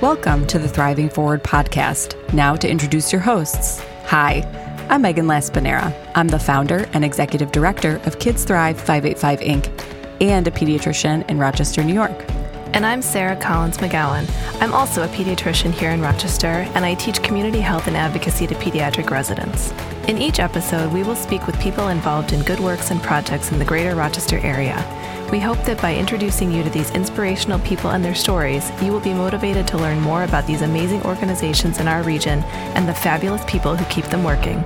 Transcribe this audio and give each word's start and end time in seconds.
Welcome 0.00 0.46
to 0.46 0.60
the 0.60 0.68
Thriving 0.68 1.08
Forward 1.08 1.42
podcast. 1.42 2.32
Now 2.32 2.54
to 2.54 2.70
introduce 2.70 3.10
your 3.10 3.20
hosts. 3.20 3.80
Hi, 4.04 4.44
I'm 4.88 5.02
Megan 5.02 5.26
Laspinera. 5.26 5.92
I'm 6.14 6.28
the 6.28 6.38
founder 6.38 6.88
and 6.92 7.04
executive 7.04 7.50
director 7.50 7.96
of 8.04 8.20
Kids 8.20 8.44
Thrive 8.44 8.78
585 8.78 9.40
Inc. 9.40 10.20
and 10.20 10.46
a 10.46 10.52
pediatrician 10.52 11.28
in 11.28 11.40
Rochester, 11.40 11.82
New 11.82 11.94
York. 11.94 12.24
And 12.74 12.86
I'm 12.86 13.02
Sarah 13.02 13.34
Collins 13.34 13.78
McGowan. 13.78 14.30
I'm 14.62 14.72
also 14.72 15.02
a 15.02 15.08
pediatrician 15.08 15.72
here 15.72 15.90
in 15.90 16.00
Rochester, 16.00 16.46
and 16.46 16.84
I 16.84 16.94
teach 16.94 17.20
community 17.24 17.60
health 17.60 17.88
and 17.88 17.96
advocacy 17.96 18.46
to 18.46 18.54
pediatric 18.54 19.10
residents. 19.10 19.72
In 20.06 20.16
each 20.16 20.38
episode, 20.38 20.92
we 20.92 21.02
will 21.02 21.16
speak 21.16 21.44
with 21.44 21.58
people 21.58 21.88
involved 21.88 22.32
in 22.32 22.44
good 22.44 22.60
works 22.60 22.92
and 22.92 23.02
projects 23.02 23.50
in 23.50 23.58
the 23.58 23.64
greater 23.64 23.96
Rochester 23.96 24.38
area. 24.38 24.76
We 25.30 25.40
hope 25.40 25.62
that 25.64 25.82
by 25.82 25.94
introducing 25.94 26.50
you 26.50 26.62
to 26.62 26.70
these 26.70 26.90
inspirational 26.92 27.58
people 27.58 27.90
and 27.90 28.02
their 28.02 28.14
stories, 28.14 28.70
you 28.80 28.92
will 28.92 29.00
be 29.00 29.12
motivated 29.12 29.68
to 29.68 29.76
learn 29.76 30.00
more 30.00 30.24
about 30.24 30.46
these 30.46 30.62
amazing 30.62 31.02
organizations 31.02 31.80
in 31.80 31.86
our 31.86 32.02
region 32.02 32.42
and 32.74 32.88
the 32.88 32.94
fabulous 32.94 33.44
people 33.44 33.76
who 33.76 33.84
keep 33.92 34.06
them 34.06 34.24
working. 34.24 34.64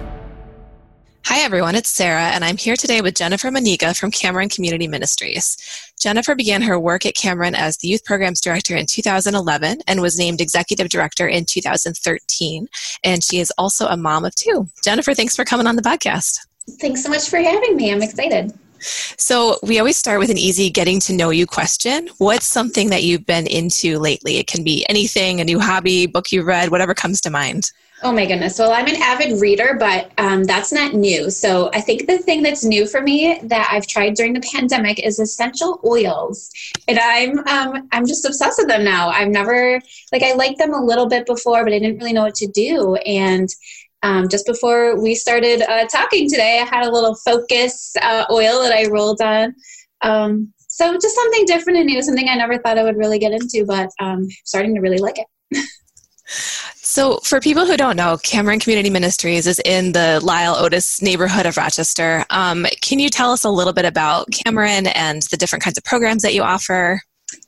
Hi, 1.24 1.40
everyone. 1.40 1.74
It's 1.74 1.88
Sarah, 1.88 2.26
and 2.26 2.44
I'm 2.44 2.56
here 2.56 2.76
today 2.76 3.00
with 3.00 3.16
Jennifer 3.16 3.48
Maniga 3.48 3.98
from 3.98 4.12
Cameron 4.12 4.48
Community 4.48 4.86
Ministries. 4.86 5.56
Jennifer 6.00 6.36
began 6.36 6.62
her 6.62 6.78
work 6.78 7.06
at 7.06 7.16
Cameron 7.16 7.56
as 7.56 7.78
the 7.78 7.88
Youth 7.88 8.04
Programs 8.04 8.40
Director 8.40 8.76
in 8.76 8.86
2011 8.86 9.80
and 9.88 10.00
was 10.00 10.16
named 10.16 10.40
Executive 10.40 10.88
Director 10.88 11.26
in 11.26 11.44
2013. 11.44 12.68
And 13.02 13.24
she 13.24 13.40
is 13.40 13.52
also 13.58 13.86
a 13.86 13.96
mom 13.96 14.24
of 14.24 14.36
two. 14.36 14.68
Jennifer, 14.84 15.12
thanks 15.12 15.34
for 15.34 15.44
coming 15.44 15.66
on 15.66 15.74
the 15.74 15.82
podcast. 15.82 16.38
Thanks 16.80 17.02
so 17.02 17.08
much 17.08 17.28
for 17.28 17.38
having 17.38 17.76
me. 17.76 17.90
I'm 17.90 18.02
excited. 18.02 18.56
So, 18.82 19.58
we 19.62 19.78
always 19.78 19.96
start 19.96 20.18
with 20.18 20.30
an 20.30 20.38
easy 20.38 20.70
getting 20.70 21.00
to 21.00 21.12
know 21.12 21.30
you 21.30 21.46
question. 21.46 22.08
What's 22.18 22.46
something 22.46 22.90
that 22.90 23.02
you've 23.02 23.26
been 23.26 23.46
into 23.46 23.98
lately? 23.98 24.38
It 24.38 24.46
can 24.46 24.64
be 24.64 24.86
anything, 24.88 25.40
a 25.40 25.44
new 25.44 25.60
hobby, 25.60 26.06
book 26.06 26.32
you 26.32 26.42
read, 26.42 26.70
whatever 26.70 26.94
comes 26.94 27.20
to 27.22 27.30
mind. 27.30 27.70
Oh 28.04 28.10
my 28.10 28.26
goodness. 28.26 28.58
Well, 28.58 28.72
I'm 28.72 28.88
an 28.88 29.00
avid 29.00 29.40
reader, 29.40 29.76
but 29.78 30.10
um, 30.18 30.42
that's 30.42 30.72
not 30.72 30.92
new. 30.92 31.30
So 31.30 31.70
I 31.72 31.80
think 31.80 32.08
the 32.08 32.18
thing 32.18 32.42
that's 32.42 32.64
new 32.64 32.84
for 32.84 33.00
me 33.00 33.38
that 33.44 33.68
I've 33.70 33.86
tried 33.86 34.14
during 34.14 34.32
the 34.32 34.40
pandemic 34.40 34.98
is 34.98 35.20
essential 35.20 35.80
oils, 35.84 36.50
and 36.88 36.98
I'm 36.98 37.38
um, 37.46 37.88
I'm 37.92 38.04
just 38.04 38.24
obsessed 38.24 38.58
with 38.58 38.66
them 38.66 38.82
now. 38.82 39.08
I've 39.08 39.28
never 39.28 39.80
like 40.10 40.24
I 40.24 40.32
liked 40.34 40.58
them 40.58 40.74
a 40.74 40.84
little 40.84 41.06
bit 41.06 41.26
before, 41.26 41.62
but 41.62 41.72
I 41.72 41.78
didn't 41.78 41.98
really 41.98 42.12
know 42.12 42.24
what 42.24 42.34
to 42.36 42.48
do. 42.48 42.96
And 42.96 43.48
um, 44.02 44.28
just 44.28 44.46
before 44.46 45.00
we 45.00 45.14
started 45.14 45.62
uh, 45.62 45.86
talking 45.86 46.28
today, 46.28 46.60
I 46.60 46.64
had 46.64 46.86
a 46.86 46.90
little 46.90 47.14
focus 47.14 47.92
uh, 48.02 48.24
oil 48.30 48.62
that 48.62 48.72
I 48.72 48.86
rolled 48.86 49.20
on. 49.20 49.54
Um, 50.02 50.52
so 50.68 50.94
just 50.94 51.14
something 51.14 51.44
different 51.46 51.78
and 51.78 51.86
new, 51.86 52.02
something 52.02 52.28
I 52.28 52.34
never 52.34 52.58
thought 52.58 52.78
I 52.78 52.82
would 52.82 52.96
really 52.96 53.18
get 53.18 53.32
into, 53.32 53.64
but 53.66 53.90
um, 54.00 54.26
starting 54.44 54.74
to 54.74 54.80
really 54.80 54.98
like 54.98 55.18
it. 55.18 55.68
So, 56.84 57.18
for 57.24 57.40
people 57.40 57.64
who 57.64 57.78
don't 57.78 57.96
know, 57.96 58.18
Cameron 58.18 58.60
Community 58.60 58.90
Ministries 58.90 59.46
is 59.46 59.58
in 59.64 59.92
the 59.92 60.20
Lyell 60.22 60.56
Otis 60.56 61.00
neighborhood 61.00 61.46
of 61.46 61.56
Rochester. 61.56 62.22
Um, 62.28 62.66
can 62.82 62.98
you 62.98 63.08
tell 63.08 63.30
us 63.30 63.44
a 63.44 63.50
little 63.50 63.72
bit 63.72 63.86
about 63.86 64.28
Cameron 64.30 64.88
and 64.88 65.22
the 65.30 65.38
different 65.38 65.62
kinds 65.62 65.78
of 65.78 65.84
programs 65.84 66.22
that 66.22 66.34
you 66.34 66.42
offer? 66.42 67.00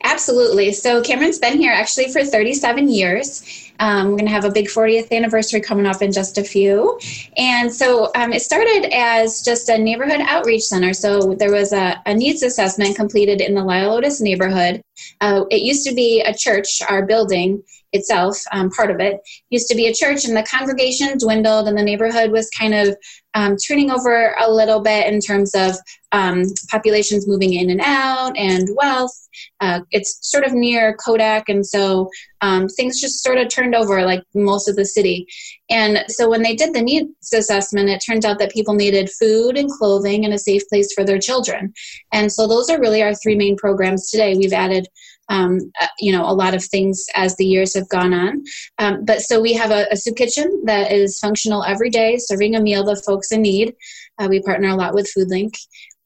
Absolutely. 0.02 0.72
So, 0.72 1.02
Cameron's 1.02 1.38
been 1.38 1.58
here 1.58 1.72
actually 1.72 2.12
for 2.12 2.24
37 2.24 2.88
years. 2.88 3.64
Um, 3.80 4.10
we're 4.10 4.16
going 4.16 4.26
to 4.26 4.32
have 4.32 4.44
a 4.44 4.50
big 4.50 4.66
40th 4.66 5.10
anniversary 5.10 5.60
coming 5.60 5.86
up 5.86 6.00
in 6.00 6.12
just 6.12 6.38
a 6.38 6.44
few. 6.44 6.98
And 7.36 7.72
so 7.72 8.10
um, 8.14 8.32
it 8.32 8.42
started 8.42 8.88
as 8.92 9.42
just 9.42 9.68
a 9.68 9.76
neighborhood 9.76 10.20
outreach 10.20 10.62
center. 10.62 10.94
So 10.94 11.34
there 11.34 11.50
was 11.50 11.72
a, 11.72 12.00
a 12.06 12.14
needs 12.14 12.42
assessment 12.42 12.96
completed 12.96 13.40
in 13.40 13.54
the 13.54 13.64
Lyell 13.64 13.94
Otis 13.94 14.20
neighborhood. 14.20 14.80
Uh, 15.20 15.44
it 15.50 15.62
used 15.62 15.86
to 15.88 15.94
be 15.94 16.20
a 16.20 16.32
church, 16.32 16.82
our 16.88 17.04
building 17.04 17.62
itself, 17.92 18.38
um, 18.52 18.70
part 18.70 18.90
of 18.90 19.00
it, 19.00 19.20
used 19.50 19.68
to 19.68 19.74
be 19.74 19.86
a 19.86 19.94
church, 19.94 20.24
and 20.24 20.36
the 20.36 20.42
congregation 20.42 21.16
dwindled, 21.16 21.68
and 21.68 21.78
the 21.78 21.82
neighborhood 21.82 22.30
was 22.32 22.50
kind 22.50 22.74
of 22.74 22.96
um, 23.34 23.56
turning 23.56 23.90
over 23.90 24.34
a 24.38 24.50
little 24.50 24.80
bit 24.80 25.12
in 25.12 25.20
terms 25.20 25.54
of 25.54 25.76
um, 26.12 26.44
populations 26.70 27.26
moving 27.26 27.54
in 27.54 27.70
and 27.70 27.80
out 27.82 28.36
and 28.36 28.68
wealth. 28.76 29.28
Uh, 29.60 29.80
it's 29.90 30.18
sort 30.22 30.44
of 30.44 30.52
near 30.52 30.94
Kodak, 30.94 31.48
and 31.48 31.66
so 31.66 32.08
um, 32.40 32.68
things 32.68 33.00
just 33.00 33.22
sort 33.22 33.38
of 33.38 33.48
turned 33.48 33.74
over 33.74 34.04
like 34.04 34.22
most 34.34 34.68
of 34.68 34.76
the 34.76 34.84
city. 34.84 35.26
And 35.68 36.04
so 36.08 36.28
when 36.28 36.42
they 36.42 36.54
did 36.54 36.74
the 36.74 36.82
needs 36.82 37.32
assessment, 37.32 37.88
it 37.88 38.02
turns 38.06 38.24
out 38.24 38.38
that 38.38 38.52
people 38.52 38.74
needed 38.74 39.10
food 39.18 39.56
and 39.56 39.70
clothing 39.70 40.24
and 40.24 40.34
a 40.34 40.38
safe 40.38 40.62
place 40.68 40.92
for 40.92 41.04
their 41.04 41.18
children. 41.18 41.72
And 42.12 42.30
so 42.30 42.46
those 42.46 42.70
are 42.70 42.80
really 42.80 43.02
our 43.02 43.14
three 43.14 43.34
main 43.34 43.56
programs 43.56 44.10
today. 44.10 44.34
We've 44.36 44.52
added 44.52 44.86
um, 45.28 45.72
uh, 45.80 45.86
you 45.98 46.12
know 46.12 46.24
a 46.28 46.32
lot 46.32 46.54
of 46.54 46.64
things 46.64 47.06
as 47.14 47.36
the 47.36 47.46
years 47.46 47.74
have 47.74 47.88
gone 47.88 48.12
on 48.12 48.42
um, 48.78 49.04
but 49.04 49.22
so 49.22 49.40
we 49.40 49.52
have 49.52 49.70
a, 49.70 49.86
a, 49.90 49.96
soup 49.96 50.16
kitchen 50.16 50.62
that 50.64 50.92
is 50.92 51.18
functional 51.18 51.64
every 51.64 51.90
day 51.90 52.16
serving 52.18 52.54
a 52.56 52.60
meal 52.60 52.84
to 52.84 52.96
folks 53.02 53.32
in 53.32 53.42
need 53.42 53.74
uh, 54.18 54.26
we 54.28 54.40
partner 54.42 54.68
a 54.68 54.74
lot 54.74 54.94
with 54.94 55.10
foodlink 55.16 55.54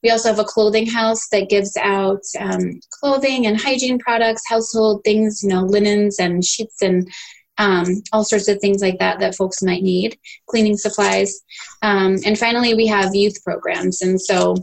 we 0.02 0.10
also 0.10 0.28
have 0.28 0.38
a 0.38 0.44
clothing 0.44 0.86
house 0.86 1.28
that 1.28 1.48
gives 1.48 1.76
out 1.76 2.22
um, 2.38 2.80
clothing 3.00 3.46
and 3.46 3.60
hygiene 3.60 3.98
products, 3.98 4.42
household 4.48 5.02
things, 5.04 5.42
you 5.42 5.48
know, 5.48 5.62
linens 5.62 6.20
and 6.20 6.44
sheets 6.44 6.82
and 6.82 7.10
um, 7.58 8.02
all 8.12 8.24
sorts 8.24 8.46
of 8.46 8.60
things 8.60 8.80
like 8.80 8.98
that 9.00 9.18
that 9.18 9.34
folks 9.34 9.62
might 9.62 9.82
need, 9.82 10.16
cleaning 10.46 10.76
supplies. 10.76 11.40
Um, 11.82 12.18
and 12.24 12.38
finally, 12.38 12.74
we 12.74 12.86
have 12.86 13.14
youth 13.14 13.42
programs. 13.44 14.00
And 14.00 14.20
so 14.20 14.54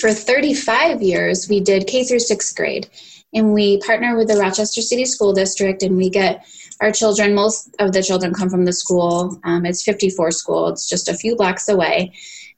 for 0.00 0.12
35 0.12 1.02
years, 1.02 1.48
we 1.48 1.60
did 1.60 1.88
K 1.88 2.04
through 2.04 2.20
sixth 2.20 2.54
grade. 2.54 2.88
And 3.34 3.52
we 3.52 3.78
partner 3.80 4.16
with 4.16 4.28
the 4.28 4.36
Rochester 4.36 4.80
City 4.80 5.04
School 5.04 5.32
District 5.32 5.82
and 5.82 5.96
we 5.96 6.08
get 6.08 6.46
our 6.80 6.92
children, 6.92 7.34
most 7.34 7.74
of 7.78 7.92
the 7.92 8.02
children 8.02 8.34
come 8.34 8.50
from 8.50 8.64
the 8.64 8.72
school. 8.72 9.38
Um, 9.44 9.66
it's 9.66 9.82
54 9.82 10.30
school, 10.30 10.68
it's 10.68 10.88
just 10.88 11.08
a 11.08 11.14
few 11.14 11.36
blocks 11.36 11.68
away 11.68 12.12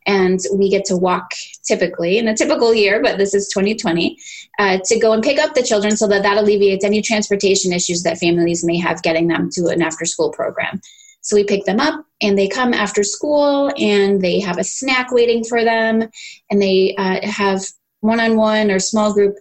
and 0.09 0.41
we 0.55 0.71
get 0.71 0.87
to 0.87 0.97
walk 0.97 1.31
typically 1.63 2.19
in 2.19 2.27
a 2.29 2.37
typical 2.37 2.75
year 2.75 3.01
but 3.01 3.19
this 3.19 3.35
is 3.35 3.49
2020 3.49 4.19
uh, 4.59 4.79
to 4.85 4.99
go 4.99 5.13
and 5.13 5.23
pick 5.23 5.39
up 5.39 5.55
the 5.55 5.63
children 5.63 5.97
so 5.97 6.09
that 6.09 6.23
that 6.23 6.39
alleviates 6.39 6.85
any 6.85 7.03
transportation 7.03 7.73
issues 7.73 8.03
that 8.03 8.19
families 8.19 8.65
may 8.65 8.79
have 8.79 9.03
getting 9.03 9.29
them 9.29 9.49
to 9.53 9.67
an 9.67 9.83
after 9.83 10.05
school 10.05 10.31
program 10.33 10.81
so 11.21 11.37
we 11.37 11.45
pick 11.45 11.65
them 11.65 11.79
up 11.79 12.05
and 12.23 12.39
they 12.39 12.49
come 12.49 12.73
after 12.73 13.05
school 13.05 13.71
and 13.79 14.23
they 14.23 14.41
have 14.41 14.59
a 14.59 14.65
snack 14.65 15.13
waiting 15.13 15.45
for 15.45 15.63
them 15.63 16.09
and 16.51 16.63
they 16.63 16.95
uh, 16.97 17.21
have 17.23 17.61
one-on-one 18.01 18.71
or 18.71 18.79
small 18.79 19.13
group 19.13 19.35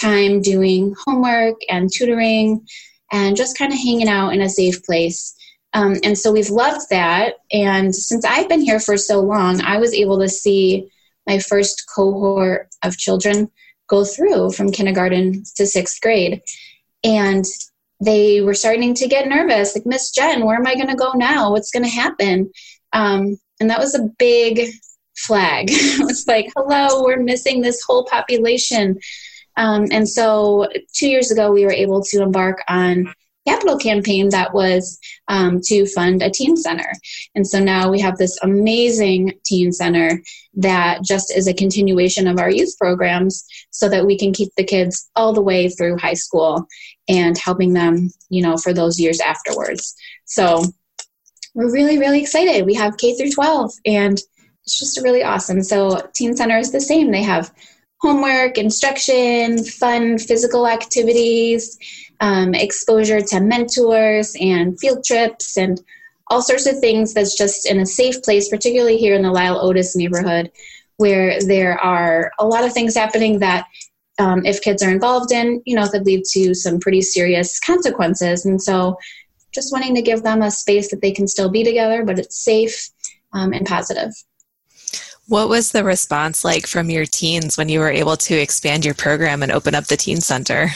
time 0.00 0.40
doing 0.40 0.94
homework 1.04 1.56
and 1.68 1.90
tutoring 1.92 2.66
and 3.12 3.36
just 3.36 3.58
kind 3.58 3.72
of 3.72 3.78
hanging 3.78 4.08
out 4.08 4.32
in 4.32 4.40
a 4.40 4.48
safe 4.48 4.82
place 4.84 5.34
um, 5.74 5.96
and 6.02 6.16
so 6.16 6.32
we've 6.32 6.50
loved 6.50 6.88
that. 6.90 7.34
And 7.52 7.94
since 7.94 8.24
I've 8.24 8.48
been 8.48 8.60
here 8.60 8.80
for 8.80 8.96
so 8.96 9.20
long, 9.20 9.60
I 9.60 9.78
was 9.78 9.92
able 9.92 10.18
to 10.20 10.28
see 10.28 10.88
my 11.26 11.38
first 11.38 11.84
cohort 11.94 12.68
of 12.82 12.96
children 12.96 13.50
go 13.88 14.04
through 14.04 14.52
from 14.52 14.72
kindergarten 14.72 15.44
to 15.56 15.66
sixth 15.66 16.00
grade. 16.00 16.42
And 17.04 17.44
they 18.00 18.40
were 18.40 18.54
starting 18.54 18.94
to 18.94 19.08
get 19.08 19.28
nervous 19.28 19.74
like, 19.74 19.86
Miss 19.86 20.10
Jen, 20.10 20.44
where 20.44 20.56
am 20.56 20.66
I 20.66 20.74
going 20.74 20.88
to 20.88 20.94
go 20.94 21.12
now? 21.12 21.52
What's 21.52 21.70
going 21.70 21.84
to 21.84 21.88
happen? 21.88 22.50
Um, 22.92 23.38
and 23.60 23.70
that 23.70 23.80
was 23.80 23.94
a 23.94 24.08
big 24.18 24.70
flag. 25.16 25.66
it's 25.70 26.26
like, 26.26 26.50
hello, 26.56 27.02
we're 27.02 27.22
missing 27.22 27.60
this 27.60 27.82
whole 27.82 28.04
population. 28.04 28.98
Um, 29.58 29.88
and 29.90 30.08
so 30.08 30.68
two 30.94 31.08
years 31.08 31.30
ago, 31.30 31.52
we 31.52 31.64
were 31.64 31.72
able 31.72 32.02
to 32.04 32.22
embark 32.22 32.62
on 32.68 33.12
capital 33.46 33.78
campaign 33.78 34.28
that 34.28 34.52
was 34.52 34.98
um, 35.28 35.60
to 35.64 35.86
fund 35.86 36.22
a 36.22 36.30
teen 36.30 36.56
center. 36.56 36.90
And 37.34 37.46
so 37.46 37.58
now 37.58 37.90
we 37.90 38.00
have 38.00 38.18
this 38.18 38.38
amazing 38.42 39.32
teen 39.44 39.72
center 39.72 40.22
that 40.54 41.02
just 41.02 41.34
is 41.34 41.48
a 41.48 41.54
continuation 41.54 42.28
of 42.28 42.38
our 42.38 42.50
youth 42.50 42.74
programs 42.78 43.44
so 43.70 43.88
that 43.88 44.06
we 44.06 44.18
can 44.18 44.32
keep 44.32 44.50
the 44.56 44.64
kids 44.64 45.10
all 45.16 45.32
the 45.32 45.42
way 45.42 45.68
through 45.68 45.98
high 45.98 46.14
school 46.14 46.66
and 47.08 47.36
helping 47.38 47.72
them, 47.72 48.10
you 48.28 48.42
know, 48.42 48.56
for 48.56 48.72
those 48.72 49.00
years 49.00 49.20
afterwards. 49.20 49.94
So 50.24 50.62
we're 51.54 51.72
really, 51.72 51.98
really 51.98 52.20
excited. 52.20 52.66
We 52.66 52.74
have 52.74 52.98
K 52.98 53.16
through 53.16 53.30
12 53.30 53.72
and 53.86 54.20
it's 54.64 54.78
just 54.78 55.02
really 55.02 55.24
awesome. 55.24 55.62
So 55.62 56.06
Teen 56.14 56.36
Center 56.36 56.58
is 56.58 56.70
the 56.70 56.80
same. 56.80 57.10
They 57.10 57.22
have 57.22 57.50
homework, 58.00 58.58
instruction, 58.58 59.64
fun 59.64 60.18
physical 60.18 60.68
activities, 60.68 61.78
um, 62.20 62.54
exposure 62.54 63.20
to 63.20 63.40
mentors 63.40 64.36
and 64.40 64.78
field 64.78 65.04
trips 65.04 65.56
and 65.56 65.80
all 66.28 66.42
sorts 66.42 66.66
of 66.66 66.78
things 66.78 67.14
that's 67.14 67.36
just 67.36 67.66
in 67.66 67.80
a 67.80 67.86
safe 67.86 68.22
place, 68.22 68.48
particularly 68.48 68.98
here 68.98 69.14
in 69.14 69.22
the 69.22 69.30
Lyell 69.30 69.60
Otis 69.60 69.96
neighborhood, 69.96 70.50
where 70.96 71.40
there 71.42 71.78
are 71.78 72.30
a 72.38 72.46
lot 72.46 72.64
of 72.64 72.72
things 72.72 72.94
happening 72.94 73.38
that 73.38 73.66
um, 74.18 74.44
if 74.44 74.60
kids 74.60 74.82
are 74.82 74.90
involved 74.90 75.32
in, 75.32 75.62
you 75.64 75.76
know, 75.76 75.88
could 75.88 76.04
lead 76.04 76.24
to 76.32 76.54
some 76.54 76.80
pretty 76.80 77.00
serious 77.00 77.58
consequences. 77.60 78.44
And 78.44 78.60
so 78.60 78.98
just 79.54 79.72
wanting 79.72 79.94
to 79.94 80.02
give 80.02 80.22
them 80.22 80.42
a 80.42 80.50
space 80.50 80.90
that 80.90 81.00
they 81.00 81.12
can 81.12 81.26
still 81.26 81.48
be 81.48 81.64
together, 81.64 82.04
but 82.04 82.18
it's 82.18 82.44
safe 82.44 82.90
um, 83.32 83.52
and 83.52 83.66
positive. 83.66 84.12
What 85.28 85.50
was 85.50 85.72
the 85.72 85.84
response 85.84 86.42
like 86.42 86.66
from 86.66 86.88
your 86.88 87.04
teens 87.04 87.58
when 87.58 87.68
you 87.68 87.80
were 87.80 87.90
able 87.90 88.16
to 88.16 88.34
expand 88.34 88.86
your 88.86 88.94
program 88.94 89.42
and 89.42 89.52
open 89.52 89.74
up 89.74 89.84
the 89.84 89.96
teen 89.96 90.22
center? 90.22 90.70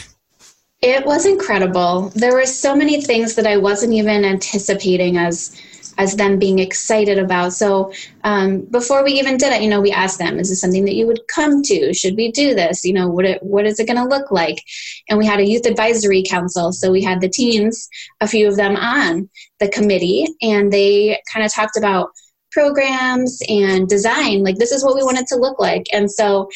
It 0.83 1.07
was 1.07 1.25
incredible. 1.25 2.11
There 2.15 2.35
were 2.35 2.45
so 2.45 2.77
many 2.77 3.01
things 3.01 3.35
that 3.37 3.47
I 3.47 3.57
wasn't 3.57 3.95
even 3.95 4.27
anticipating 4.27 5.17
as 5.17 5.59
as 5.99 6.17
them 6.17 6.39
being 6.39 6.59
excited 6.59 7.19
about. 7.19 7.53
So 7.53 7.93
um, 8.25 8.63
before 8.71 9.05
we 9.05 9.13
even 9.13 9.37
did 9.37 9.53
it, 9.53 9.61
you 9.63 9.69
know, 9.69 9.81
we 9.81 9.91
asked 9.91 10.19
them, 10.19 10.39
"Is 10.39 10.51
this 10.51 10.61
something 10.61 10.85
that 10.85 10.97
you 10.97 11.07
would 11.07 11.21
come 11.29 11.63
to? 11.63 11.95
Should 11.95 12.17
we 12.17 12.31
do 12.31 12.55
this? 12.55 12.85
You 12.85 12.93
know, 12.93 13.09
what 13.09 13.25
it, 13.25 13.43
what 13.43 13.65
is 13.65 13.79
it 13.81 13.87
going 13.87 13.99
to 13.99 14.05
look 14.05 14.31
like?" 14.31 14.63
And 15.09 15.19
we 15.19 15.27
had 15.27 15.41
a 15.41 15.47
youth 15.47 15.67
advisory 15.67 16.25
council, 16.29 16.73
so 16.73 16.91
we 16.91 17.03
had 17.03 17.23
the 17.23 17.29
teens, 17.29 17.89
a 18.21 18.27
few 18.27 18.49
of 18.49 18.57
them 18.57 18.77
on 18.77 19.31
the 19.61 19.69
committee, 19.69 20.27
and 20.43 20.71
they 20.71 21.19
kind 21.33 21.45
of 21.45 21.53
talked 21.53 21.79
about 21.79 22.11
programs 22.53 23.41
and 23.49 23.89
design. 23.89 24.43
Like 24.43 24.57
this 24.57 24.73
is 24.73 24.85
what 24.85 24.95
we 24.95 25.03
want 25.03 25.19
it 25.19 25.27
to 25.29 25.37
look 25.37 25.59
like, 25.59 25.87
and 25.93 26.11
so 26.11 26.49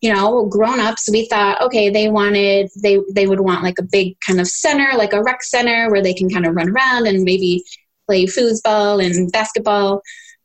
you 0.00 0.12
know 0.12 0.46
grown-ups 0.46 1.08
we 1.10 1.26
thought 1.26 1.60
okay 1.60 1.90
they 1.90 2.08
wanted 2.08 2.70
they 2.80 2.98
they 3.14 3.26
would 3.26 3.40
want 3.40 3.64
like 3.64 3.80
a 3.80 3.82
big 3.82 4.16
kind 4.20 4.40
of 4.40 4.46
center 4.46 4.96
like 4.96 5.12
a 5.12 5.20
rec 5.20 5.42
center 5.42 5.90
where 5.90 6.00
they 6.00 6.14
can 6.14 6.30
kind 6.30 6.46
of 6.46 6.54
run 6.54 6.70
around 6.70 7.08
and 7.08 7.24
maybe 7.24 7.64
play 8.06 8.24
foosball 8.24 9.04
and 9.04 9.30
basketball. 9.32 10.02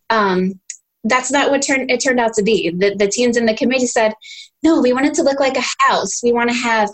Um, 0.10 0.60
that's 1.06 1.32
not 1.32 1.50
what 1.50 1.62
turned 1.62 1.92
it 1.92 2.02
turned 2.02 2.20
out 2.20 2.34
to 2.34 2.44
be. 2.44 2.70
The, 2.70 2.96
the 2.96 3.08
teens 3.08 3.38
in 3.38 3.46
the 3.46 3.56
committee 3.56 3.88
said 3.88 4.14
no 4.64 4.82
we 4.82 4.94
want 4.94 5.06
it 5.06 5.14
to 5.16 5.24
look 5.24 5.40
like 5.40 5.58
a 5.58 5.84
house. 5.86 6.22
We 6.24 6.32
want 6.32 6.50
to 6.50 6.56
have 6.56 6.90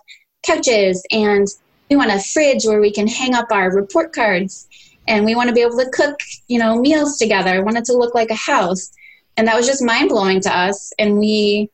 couches 0.45 1.03
and 1.11 1.47
we 1.89 1.95
want 1.95 2.11
a 2.11 2.19
fridge 2.19 2.65
where 2.65 2.81
we 2.81 2.91
can 2.91 3.07
hang 3.07 3.33
up 3.33 3.47
our 3.51 3.73
report 3.73 4.13
cards 4.13 4.67
and 5.09 5.25
we 5.25 5.35
want 5.35 5.49
to 5.49 5.53
be 5.53 5.61
able 5.61 5.77
to 5.77 5.89
cook 5.91 6.17
you 6.47 6.57
know 6.57 6.79
meals 6.79 7.17
together 7.17 7.49
i 7.49 7.59
want 7.59 7.77
it 7.77 7.83
to 7.83 7.93
look 7.93 8.15
like 8.15 8.29
a 8.29 8.35
house 8.35 8.91
and 9.35 9.47
that 9.47 9.55
was 9.55 9.67
just 9.67 9.83
mind-blowing 9.83 10.39
to 10.39 10.57
us 10.57 10.93
and 10.97 11.17
we 11.17 11.69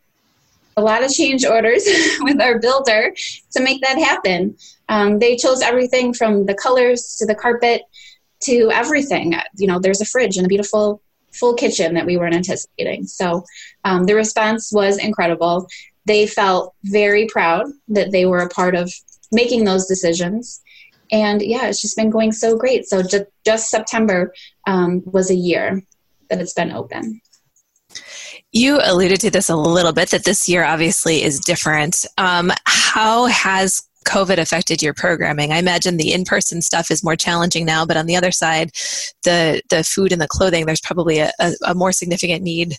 a 0.77 0.81
lot 0.81 1.03
of 1.03 1.11
change 1.11 1.45
orders 1.45 1.87
with 2.21 2.41
our 2.41 2.59
builder 2.59 3.13
to 3.51 3.61
make 3.61 3.81
that 3.81 3.97
happen. 3.97 4.57
Um, 4.89 5.19
they 5.19 5.35
chose 5.35 5.61
everything 5.61 6.13
from 6.13 6.45
the 6.45 6.53
colors 6.53 7.15
to 7.19 7.25
the 7.25 7.35
carpet 7.35 7.83
to 8.41 8.69
everything. 8.71 9.35
You 9.57 9.67
know, 9.67 9.79
there's 9.79 10.01
a 10.01 10.05
fridge 10.05 10.37
and 10.37 10.45
a 10.45 10.49
beautiful 10.49 11.01
full 11.33 11.53
kitchen 11.53 11.93
that 11.95 12.05
we 12.05 12.17
weren't 12.17 12.35
anticipating. 12.35 13.05
So 13.05 13.43
um, 13.83 14.05
the 14.05 14.15
response 14.15 14.71
was 14.71 14.97
incredible. 14.97 15.67
They 16.05 16.27
felt 16.27 16.73
very 16.83 17.25
proud 17.27 17.67
that 17.89 18.11
they 18.11 18.25
were 18.25 18.39
a 18.39 18.49
part 18.49 18.75
of 18.75 18.93
making 19.31 19.63
those 19.63 19.87
decisions. 19.87 20.61
And 21.11 21.41
yeah, 21.41 21.67
it's 21.67 21.81
just 21.81 21.97
been 21.97 22.09
going 22.09 22.31
so 22.31 22.57
great. 22.57 22.87
So 22.87 23.01
just, 23.01 23.25
just 23.45 23.69
September 23.69 24.33
um, 24.67 25.03
was 25.05 25.29
a 25.29 25.35
year 25.35 25.81
that 26.29 26.41
it's 26.41 26.53
been 26.53 26.71
open. 26.71 27.21
You 28.51 28.79
alluded 28.81 29.19
to 29.21 29.29
this 29.29 29.49
a 29.49 29.55
little 29.55 29.93
bit 29.93 30.09
that 30.09 30.23
this 30.23 30.47
year 30.47 30.63
obviously 30.63 31.23
is 31.23 31.39
different. 31.39 32.05
Um, 32.17 32.51
how 32.65 33.25
has 33.25 33.83
COVID 34.05 34.37
affected 34.37 34.81
your 34.81 34.93
programming? 34.93 35.51
I 35.51 35.57
imagine 35.57 35.97
the 35.97 36.13
in-person 36.13 36.61
stuff 36.61 36.89
is 36.89 37.03
more 37.03 37.15
challenging 37.15 37.65
now, 37.65 37.85
but 37.85 37.97
on 37.97 38.05
the 38.05 38.15
other 38.15 38.31
side, 38.31 38.71
the 39.23 39.61
the 39.69 39.83
food 39.83 40.11
and 40.11 40.21
the 40.21 40.27
clothing, 40.27 40.65
there's 40.65 40.81
probably 40.81 41.19
a, 41.19 41.31
a, 41.39 41.53
a 41.65 41.75
more 41.75 41.91
significant 41.91 42.43
need 42.43 42.77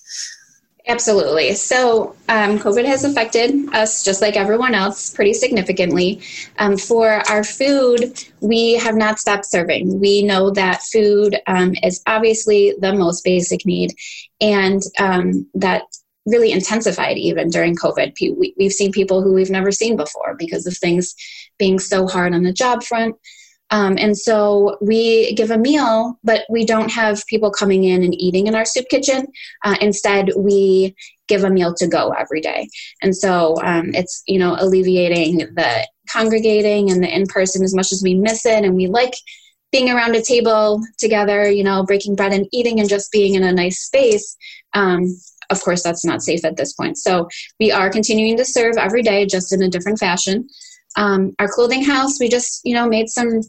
Absolutely. 0.89 1.53
So, 1.55 2.15
um, 2.29 2.61
COVID 2.61 2.85
has 2.85 3.03
affected 3.03 3.75
us 3.75 4.05
just 4.05 4.23
like 4.23 4.37
everyone 4.37 4.73
else 4.73 5.11
pretty 5.11 5.33
significantly. 5.35 6.21
Um, 6.59 6.77
for 6.77 7.09
our 7.29 7.43
food, 7.43 8.23
we 8.41 8.75
have 8.75 8.95
not 8.95 9.19
stopped 9.19 9.47
serving. 9.47 9.99
We 9.99 10.23
know 10.23 10.51
that 10.51 10.83
food 10.83 11.37
um, 11.49 11.75
is 11.83 12.03
obviously 12.07 12.75
the 12.81 12.93
most 12.93 13.25
basic 13.25 13.67
need, 13.67 13.95
and 14.41 14.81
um, 15.01 15.49
that 15.55 15.83
really 16.25 16.53
intensified 16.53 17.17
even 17.19 17.51
during 17.51 17.75
COVID. 17.75 18.13
We've 18.57 18.73
seen 18.73 18.93
people 18.93 19.23
who 19.23 19.33
we've 19.33 19.51
never 19.51 19.73
seen 19.73 19.97
before 19.97 20.37
because 20.39 20.67
of 20.67 20.77
things 20.77 21.17
being 21.59 21.81
so 21.81 22.07
hard 22.07 22.33
on 22.33 22.45
the 22.45 22.53
job 22.53 22.85
front. 22.85 23.17
Um, 23.71 23.97
and 23.99 24.17
so 24.17 24.77
we 24.81 25.35
give 25.35 25.51
a 25.51 25.59
meal, 25.59 26.19
but 26.23 26.43
we 26.49 26.65
don't 26.65 26.91
have 26.91 27.27
people 27.27 27.51
coming 27.51 27.85
in 27.85 28.03
and 28.03 28.15
eating 28.15 28.47
in 28.47 28.55
our 28.55 28.65
soup 28.65 28.87
kitchen. 28.89 29.27
Uh, 29.65 29.77
instead, 29.81 30.31
we 30.37 30.95
give 31.29 31.43
a 31.43 31.51
meal 31.51 31.75
to 31.75 31.89
go 31.89 32.11
every 32.11 32.41
day. 32.41 32.69
And 33.03 33.17
so 33.17 33.57
um, 33.65 33.91
it's, 33.95 34.23
you 34.27 34.39
know, 34.39 34.57
alleviating 34.59 35.39
the 35.39 35.89
congregating 36.11 36.91
and 36.91 37.03
the 37.03 37.13
in 37.13 37.27
person 37.27 37.65
as 37.65 37.75
much 37.75 37.91
as 37.91 38.03
we 38.03 38.15
miss 38.15 38.47
it. 38.47 38.65
And 38.65 38.77
we 38.77 38.87
like 38.87 39.15
being 39.73 39.91
around 39.91 40.15
a 40.15 40.23
table 40.23 40.81
together, 40.99 41.51
you 41.51 41.65
know, 41.65 41.85
breaking 41.85 42.15
bread 42.15 42.33
and 42.33 42.47
eating 42.53 42.79
and 42.79 42.89
just 42.89 43.11
being 43.11 43.35
in 43.35 43.43
a 43.43 43.53
nice 43.53 43.81
space. 43.81 44.37
Um, 44.75 45.17
of 45.51 45.61
course, 45.61 45.83
that's 45.83 46.05
not 46.05 46.23
safe 46.23 46.45
at 46.45 46.57
this 46.57 46.73
point. 46.73 46.99
So 46.99 47.29
we 47.61 47.71
are 47.73 47.91
continuing 47.91 48.37
to 48.37 48.45
serve 48.45 48.77
every 48.77 49.03
day, 49.03 49.27
just 49.27 49.53
in 49.53 49.63
a 49.63 49.69
different 49.69 49.99
fashion. 49.99 50.49
Um, 50.97 51.35
our 51.39 51.49
clothing 51.49 51.85
house, 51.85 52.19
we 52.19 52.29
just, 52.29 52.63
you 52.65 52.75
know, 52.75 52.89
made 52.89 53.09
some 53.09 53.41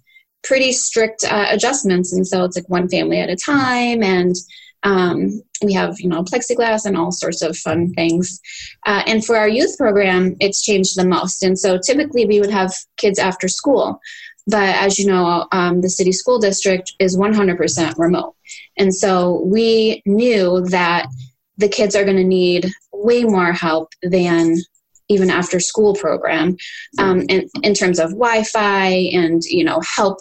pretty 0.44 0.72
strict 0.72 1.24
uh, 1.24 1.48
adjustments. 1.50 2.14
And 2.14 2.28
so 2.28 2.44
it's 2.44 2.56
like 2.56 2.70
one 2.70 2.88
family 2.90 3.20
at 3.20 3.30
a 3.30 3.36
time. 3.36 4.04
And 4.04 4.36
um, 4.84 5.42
we 5.64 5.74
have, 5.74 6.00
you 6.00 6.08
know, 6.08 6.24
plexiglass 6.24 6.86
and 6.86 6.96
all 6.96 7.12
sorts 7.12 7.42
of 7.42 7.58
fun 7.58 7.94
things. 7.94 8.40
Uh, 8.86 9.04
and 9.08 9.26
for 9.26 9.38
our 9.38 9.50
youth 9.50 9.78
program, 9.78 10.36
it's 10.40 10.64
changed 10.64 10.98
the 10.98 11.06
most. 11.06 11.44
And 11.44 11.58
so 11.58 11.78
typically 11.78 12.26
we 12.26 12.40
would 12.40 12.52
have 12.52 12.74
kids 12.98 13.20
after 13.20 13.48
school. 13.48 14.00
But 14.46 14.76
as 14.76 14.98
you 14.98 15.08
know, 15.08 15.46
um, 15.52 15.82
the 15.82 15.90
city 15.90 16.14
school 16.14 16.40
district 16.40 16.94
is 17.00 17.18
100% 17.18 17.98
remote. 17.98 18.36
And 18.78 18.96
so 18.96 19.42
we 19.44 20.02
knew 20.06 20.62
that 20.68 21.08
the 21.58 21.68
kids 21.68 21.96
are 21.96 22.06
going 22.06 22.18
to 22.18 22.24
need 22.24 22.72
way 22.94 23.24
more 23.24 23.52
help 23.52 23.90
than 24.02 24.56
even 25.10 25.30
after 25.30 25.60
school 25.60 25.94
program 25.94 26.58
um, 27.00 27.22
in, 27.30 27.50
in 27.64 27.74
terms 27.74 28.00
of 28.00 28.12
wi-fi 28.12 28.90
and 29.14 29.44
you 29.46 29.64
know 29.64 29.82
help 29.96 30.20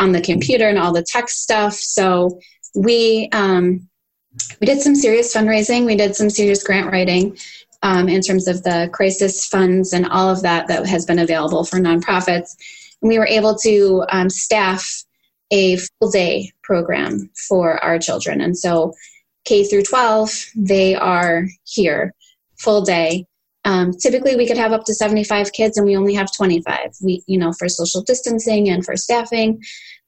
on 0.00 0.12
the 0.12 0.20
computer 0.20 0.68
and 0.68 0.78
all 0.78 0.92
the 0.92 1.04
tech 1.04 1.28
stuff. 1.28 1.74
So 1.74 2.38
we 2.74 3.28
um, 3.32 3.88
we 4.60 4.66
did 4.66 4.80
some 4.80 4.94
serious 4.94 5.34
fundraising. 5.34 5.86
We 5.86 5.96
did 5.96 6.16
some 6.16 6.30
serious 6.30 6.62
grant 6.62 6.90
writing 6.90 7.38
um, 7.82 8.08
in 8.08 8.20
terms 8.20 8.48
of 8.48 8.62
the 8.64 8.90
crisis 8.92 9.46
funds 9.46 9.92
and 9.92 10.06
all 10.06 10.28
of 10.28 10.42
that 10.42 10.66
that 10.68 10.86
has 10.86 11.06
been 11.06 11.20
available 11.20 11.64
for 11.64 11.78
nonprofits. 11.78 12.56
And 13.00 13.08
we 13.08 13.18
were 13.18 13.26
able 13.26 13.54
to 13.58 14.04
um, 14.10 14.28
staff 14.30 15.04
a 15.50 15.76
full 15.76 16.10
day 16.10 16.50
program 16.62 17.30
for 17.48 17.82
our 17.84 17.98
children. 17.98 18.40
And 18.40 18.56
so 18.56 18.92
k 19.44 19.64
through 19.64 19.82
12 19.82 20.46
they 20.56 20.94
are 20.94 21.44
here 21.64 22.14
full 22.56 22.82
day 22.82 23.26
um, 23.64 23.92
typically, 23.92 24.36
we 24.36 24.46
could 24.46 24.58
have 24.58 24.72
up 24.72 24.84
to 24.84 24.94
75 24.94 25.52
kids, 25.52 25.76
and 25.76 25.86
we 25.86 25.96
only 25.96 26.14
have 26.14 26.32
25. 26.32 26.94
We, 27.02 27.22
you 27.26 27.38
know, 27.38 27.52
for 27.52 27.68
social 27.68 28.02
distancing 28.02 28.68
and 28.68 28.84
for 28.84 28.96
staffing, 28.96 29.62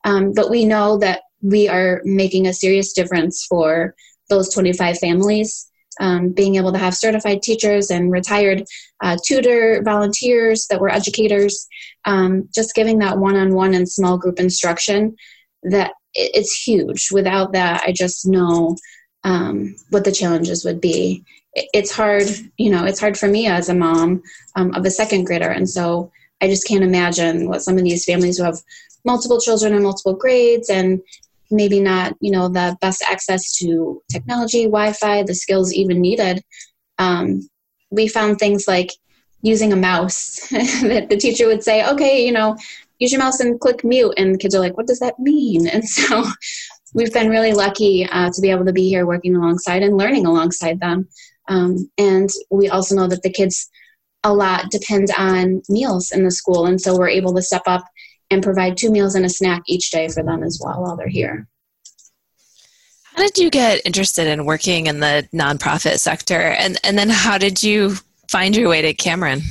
um, 0.05 0.33
but 0.35 0.51
we 0.51 0.65
know 0.65 0.99
that 0.99 1.23
we 1.43 1.69
are 1.69 2.03
making 2.05 2.47
a 2.47 2.53
serious 2.53 2.93
difference 2.93 3.47
for 3.49 3.95
those 4.29 4.53
25 4.53 4.99
families. 4.99 5.71
Um, 5.99 6.33
being 6.33 6.57
able 6.57 6.73
to 6.73 6.79
have 6.79 6.95
certified 6.95 7.41
teachers 7.41 7.91
and 7.91 8.13
retired 8.13 8.65
uh, 9.03 9.17
tutor 9.25 9.81
volunteers 9.83 10.67
that 10.67 10.79
were 10.79 10.91
educators, 10.91 11.67
um, 12.05 12.51
just 12.55 12.75
giving 12.75 12.99
that 12.99 13.17
one-on-one 13.17 13.73
and 13.73 13.89
small 13.89 14.19
group 14.19 14.39
instruction, 14.39 15.17
that 15.63 15.93
it's 16.13 16.63
huge. 16.63 17.09
Without 17.11 17.55
that, 17.55 17.83
I 17.87 17.93
just 17.93 18.27
know 18.27 18.77
um, 19.25 19.75
what 19.89 20.05
the 20.05 20.13
challenges 20.13 20.67
would 20.67 20.83
be 20.83 21.25
it's 21.73 21.91
hard 21.91 22.25
you 22.59 22.71
know 22.71 22.85
it's 22.85 23.01
hard 23.01 23.17
for 23.19 23.29
me 23.29 23.47
as 23.47 23.69
a 23.69 23.75
mom 23.75 24.23
um, 24.57 24.75
of 24.75 24.85
a 24.85 24.91
second 24.91 25.25
grader. 25.25 25.51
And 25.51 25.69
so 25.69 26.11
i 26.43 26.49
just 26.49 26.67
can't 26.67 26.85
imagine 26.85 27.49
what 27.49 27.63
some 27.63 27.79
of 27.79 27.85
these 27.85 28.05
families 28.05 28.37
who 28.37 28.45
have 28.45 28.59
multiple 29.05 29.41
children 29.41 29.75
in 29.75 29.83
multiple 29.83 30.15
grades 30.15 30.69
and 30.69 31.01
maybe 31.51 31.81
not 31.81 32.15
you 32.21 32.31
know 32.31 32.49
the 32.49 32.77
best 32.81 33.03
access 33.09 33.57
to 33.57 34.03
technology 34.11 34.65
wi-fi 34.65 35.23
the 35.23 35.35
skills 35.35 35.73
even 35.73 36.01
needed 36.01 36.43
um, 36.99 37.41
we 37.91 38.09
found 38.09 38.39
things 38.39 38.67
like 38.67 38.91
using 39.43 39.73
a 39.73 39.77
mouse 39.77 40.49
that 40.51 41.07
the 41.09 41.17
teacher 41.17 41.47
would 41.47 41.63
say 41.63 41.89
okay 41.89 42.25
you 42.27 42.33
know 42.33 42.57
use 42.99 43.13
your 43.13 43.21
mouse 43.21 43.41
and 43.41 43.61
click 43.61 43.85
mute. 43.85 44.15
And 44.17 44.39
kids 44.41 44.55
are 44.55 44.61
like 44.61 44.77
what 44.77 44.87
does 44.87 45.01
that 45.01 45.19
mean? 45.19 45.69
And 45.73 45.87
so 45.89 46.25
we've 46.95 47.13
been 47.13 47.29
really 47.29 47.53
lucky 47.53 48.07
uh, 48.07 48.31
to 48.31 48.41
be 48.41 48.51
able 48.51 48.65
to 48.65 48.73
be 48.73 48.89
here 48.89 49.07
working 49.07 49.37
alongside 49.37 49.83
and 49.83 49.97
learning 49.97 50.27
alongside 50.27 50.81
them 50.81 51.09
um, 51.49 51.91
and 51.99 52.29
we 52.51 52.69
also 52.69 52.95
know 52.95 53.07
that 53.09 53.23
the 53.23 53.33
kids 53.33 53.69
a 54.25 54.33
lot 54.33 54.71
depend 54.71 55.09
on 55.17 55.63
meals 55.69 56.11
in 56.11 56.25
the 56.25 56.31
school. 56.31 56.67
And 56.67 56.81
so 56.81 56.99
we're 56.99 57.09
able 57.09 57.35
to 57.35 57.43
step 57.43 57.63
up 57.67 57.85
and 58.31 58.43
provide 58.43 58.77
two 58.77 58.91
meals 58.91 59.15
and 59.15 59.25
a 59.25 59.29
snack 59.29 59.63
each 59.69 59.91
day 59.91 60.09
for 60.09 60.23
them 60.23 60.43
as 60.43 60.61
well 60.63 60.83
while 60.83 60.97
they're 60.97 61.09
here. 61.09 61.47
How 63.15 63.23
did 63.23 63.39
you 63.39 63.51
get 63.51 63.81
interested 63.87 64.27
in 64.27 64.45
working 64.45 64.89
in 64.89 65.01
the 65.01 65.27
nonprofit 65.33 66.01
sector? 66.01 66.41
And, 66.41 66.77
and 66.85 66.99
then 66.99 67.09
how 67.09 67.39
did 67.39 67.63
you 67.63 67.95
find 68.29 68.55
your 68.55 68.69
way 68.69 68.83
to 68.83 68.93
Cameron? 68.93 69.43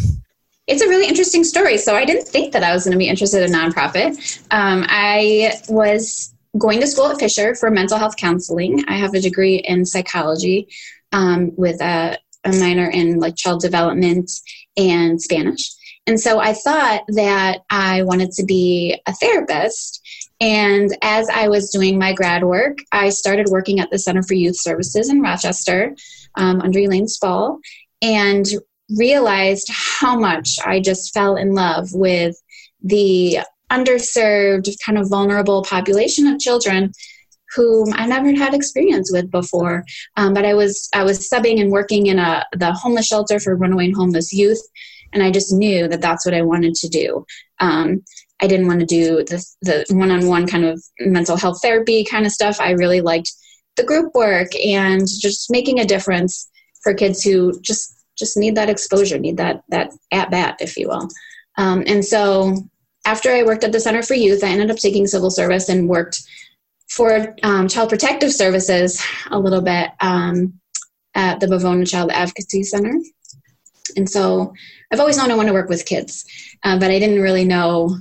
It's 0.68 0.82
a 0.82 0.88
really 0.88 1.08
interesting 1.08 1.44
story. 1.44 1.78
So 1.78 1.96
I 1.96 2.06
didn't 2.06 2.28
think 2.28 2.52
that 2.54 2.64
I 2.64 2.74
was 2.74 2.84
going 2.84 2.92
to 2.92 2.98
be 2.98 3.08
interested 3.08 3.44
in 3.44 3.52
nonprofit. 3.52 4.44
Um, 4.52 4.86
I 4.88 5.54
was 5.70 6.34
going 6.58 6.80
to 6.82 6.88
school 6.88 7.08
at 7.08 7.20
Fisher 7.20 7.56
for 7.56 7.72
mental 7.72 7.98
health 7.98 8.18
counseling. 8.18 8.84
I 8.88 8.98
have 8.98 9.14
a 9.14 9.22
degree 9.22 9.56
in 9.56 9.86
psychology 9.86 10.68
um, 11.16 11.52
with 11.56 11.82
a, 11.82 12.18
a, 12.44 12.52
minor 12.60 12.90
in 12.90 13.20
like 13.20 13.38
child 13.38 13.62
development 13.62 14.30
and 14.76 15.20
Spanish. 15.22 15.72
And 16.06 16.20
so 16.20 16.40
I 16.40 16.54
thought 16.54 17.04
that 17.16 17.62
I 17.70 18.04
wanted 18.04 18.32
to 18.34 18.44
be 18.44 19.00
a 19.08 19.14
therapist. 19.14 20.02
And 20.42 20.96
as 21.02 21.30
I 21.30 21.48
was 21.48 21.72
doing 21.72 21.98
my 21.98 22.14
grad 22.14 22.44
work, 22.44 22.80
I 22.92 23.10
started 23.10 23.48
working 23.50 23.80
at 23.80 23.90
the 23.90 23.98
Center 23.98 24.22
for 24.22 24.34
Youth 24.34 24.60
Services 24.60 25.10
in 25.10 25.22
Rochester 25.22 25.96
um, 26.36 26.62
under 26.62 26.80
Elaine 26.80 27.08
Spaull 27.08 27.60
and 28.02 28.46
realized 28.98 29.72
how 29.72 30.20
much 30.20 30.60
I 30.64 30.82
just 30.82 31.14
fell 31.14 31.38
in 31.38 31.54
love 31.54 31.94
with 31.94 32.36
the 32.84 33.40
underserved, 33.72 34.70
kind 34.86 34.98
of 34.98 35.10
vulnerable 35.10 35.64
population 35.64 36.28
of 36.28 36.40
children 36.40 36.92
whom 37.56 37.94
I 37.94 38.06
never 38.06 38.36
had 38.36 38.54
experience 38.54 39.12
with 39.12 39.32
before. 39.32 39.86
Um, 40.18 40.34
but 40.34 40.46
I 40.46 40.54
was 40.54 40.90
I 40.94 41.04
was 41.04 41.30
subbing 41.30 41.62
and 41.62 41.72
working 41.72 42.08
in 42.08 42.20
a 42.20 42.46
the 42.54 42.74
homeless 42.74 43.08
shelter 43.08 43.40
for 43.40 43.56
runaway 43.56 43.86
and 43.86 43.96
homeless 43.96 44.34
youth, 44.34 44.62
and 45.14 45.24
I 45.24 45.32
just 45.32 45.54
knew 45.54 45.88
that 45.88 46.02
that's 46.02 46.26
what 46.26 46.36
I 46.36 46.42
wanted 46.42 46.76
to 46.76 46.90
do. 46.90 47.26
Um, 47.60 48.04
I 48.42 48.48
didn't 48.48 48.68
want 48.68 48.82
to 48.82 48.86
do 48.86 49.24
the 49.24 49.46
the 49.62 49.86
one 49.90 50.12
on 50.12 50.28
one 50.28 50.48
kind 50.48 50.66
of 50.66 50.82
mental 51.00 51.38
health 51.38 51.62
therapy 51.62 52.04
kind 52.04 52.26
of 52.26 52.32
stuff. 52.32 52.60
I 52.60 52.72
really 52.72 53.02
liked 53.02 53.32
the 53.78 53.84
group 53.84 54.14
work 54.14 54.56
and 54.56 55.02
just 55.08 55.52
making 55.52 55.80
a 55.80 55.86
difference 55.86 56.50
for 56.84 56.94
kids 56.94 57.24
who 57.24 57.60
just 57.62 57.94
just 58.18 58.38
need 58.38 58.56
that 58.56 58.70
exposure, 58.70 59.18
need 59.18 59.38
that 59.38 59.64
that 59.70 59.92
at 60.12 60.32
bat, 60.32 60.58
if 60.60 60.78
you 60.78 60.88
will. 60.88 61.10
Um, 61.58 61.84
and 61.88 62.04
so 62.04 62.56
after 63.06 63.32
I 63.32 63.44
worked 63.44 63.64
at 63.64 63.72
the 63.72 63.80
Center 63.80 64.02
for 64.02 64.16
Youth, 64.16 64.44
I 64.44 64.50
ended 64.50 64.72
up 64.72 64.78
taking 64.78 65.08
civil 65.08 65.30
service 65.30 65.70
and 65.70 65.88
worked 65.88 66.24
for 66.96 67.36
um, 67.44 67.68
Child 67.68 67.90
Protective 67.90 68.32
Services 68.32 69.04
a 69.30 69.38
little 69.38 69.62
bit 69.62 69.90
um, 70.00 70.54
at 71.14 71.42
the 71.42 71.48
Bivona 71.48 71.88
Child 71.88 72.12
Advocacy 72.12 72.64
Center. 72.64 72.98
And 73.98 74.10
so 74.10 74.54
I've 74.92 75.02
always 75.02 75.18
known 75.18 75.30
I 75.30 75.36
want 75.36 75.48
to 75.48 75.54
work 75.54 75.68
with 75.68 75.86
kids, 75.86 76.26
uh, 76.64 76.80
but 76.80 76.92
I 76.92 77.00
didn't 77.00 77.22
really 77.22 77.44
know 77.44 77.98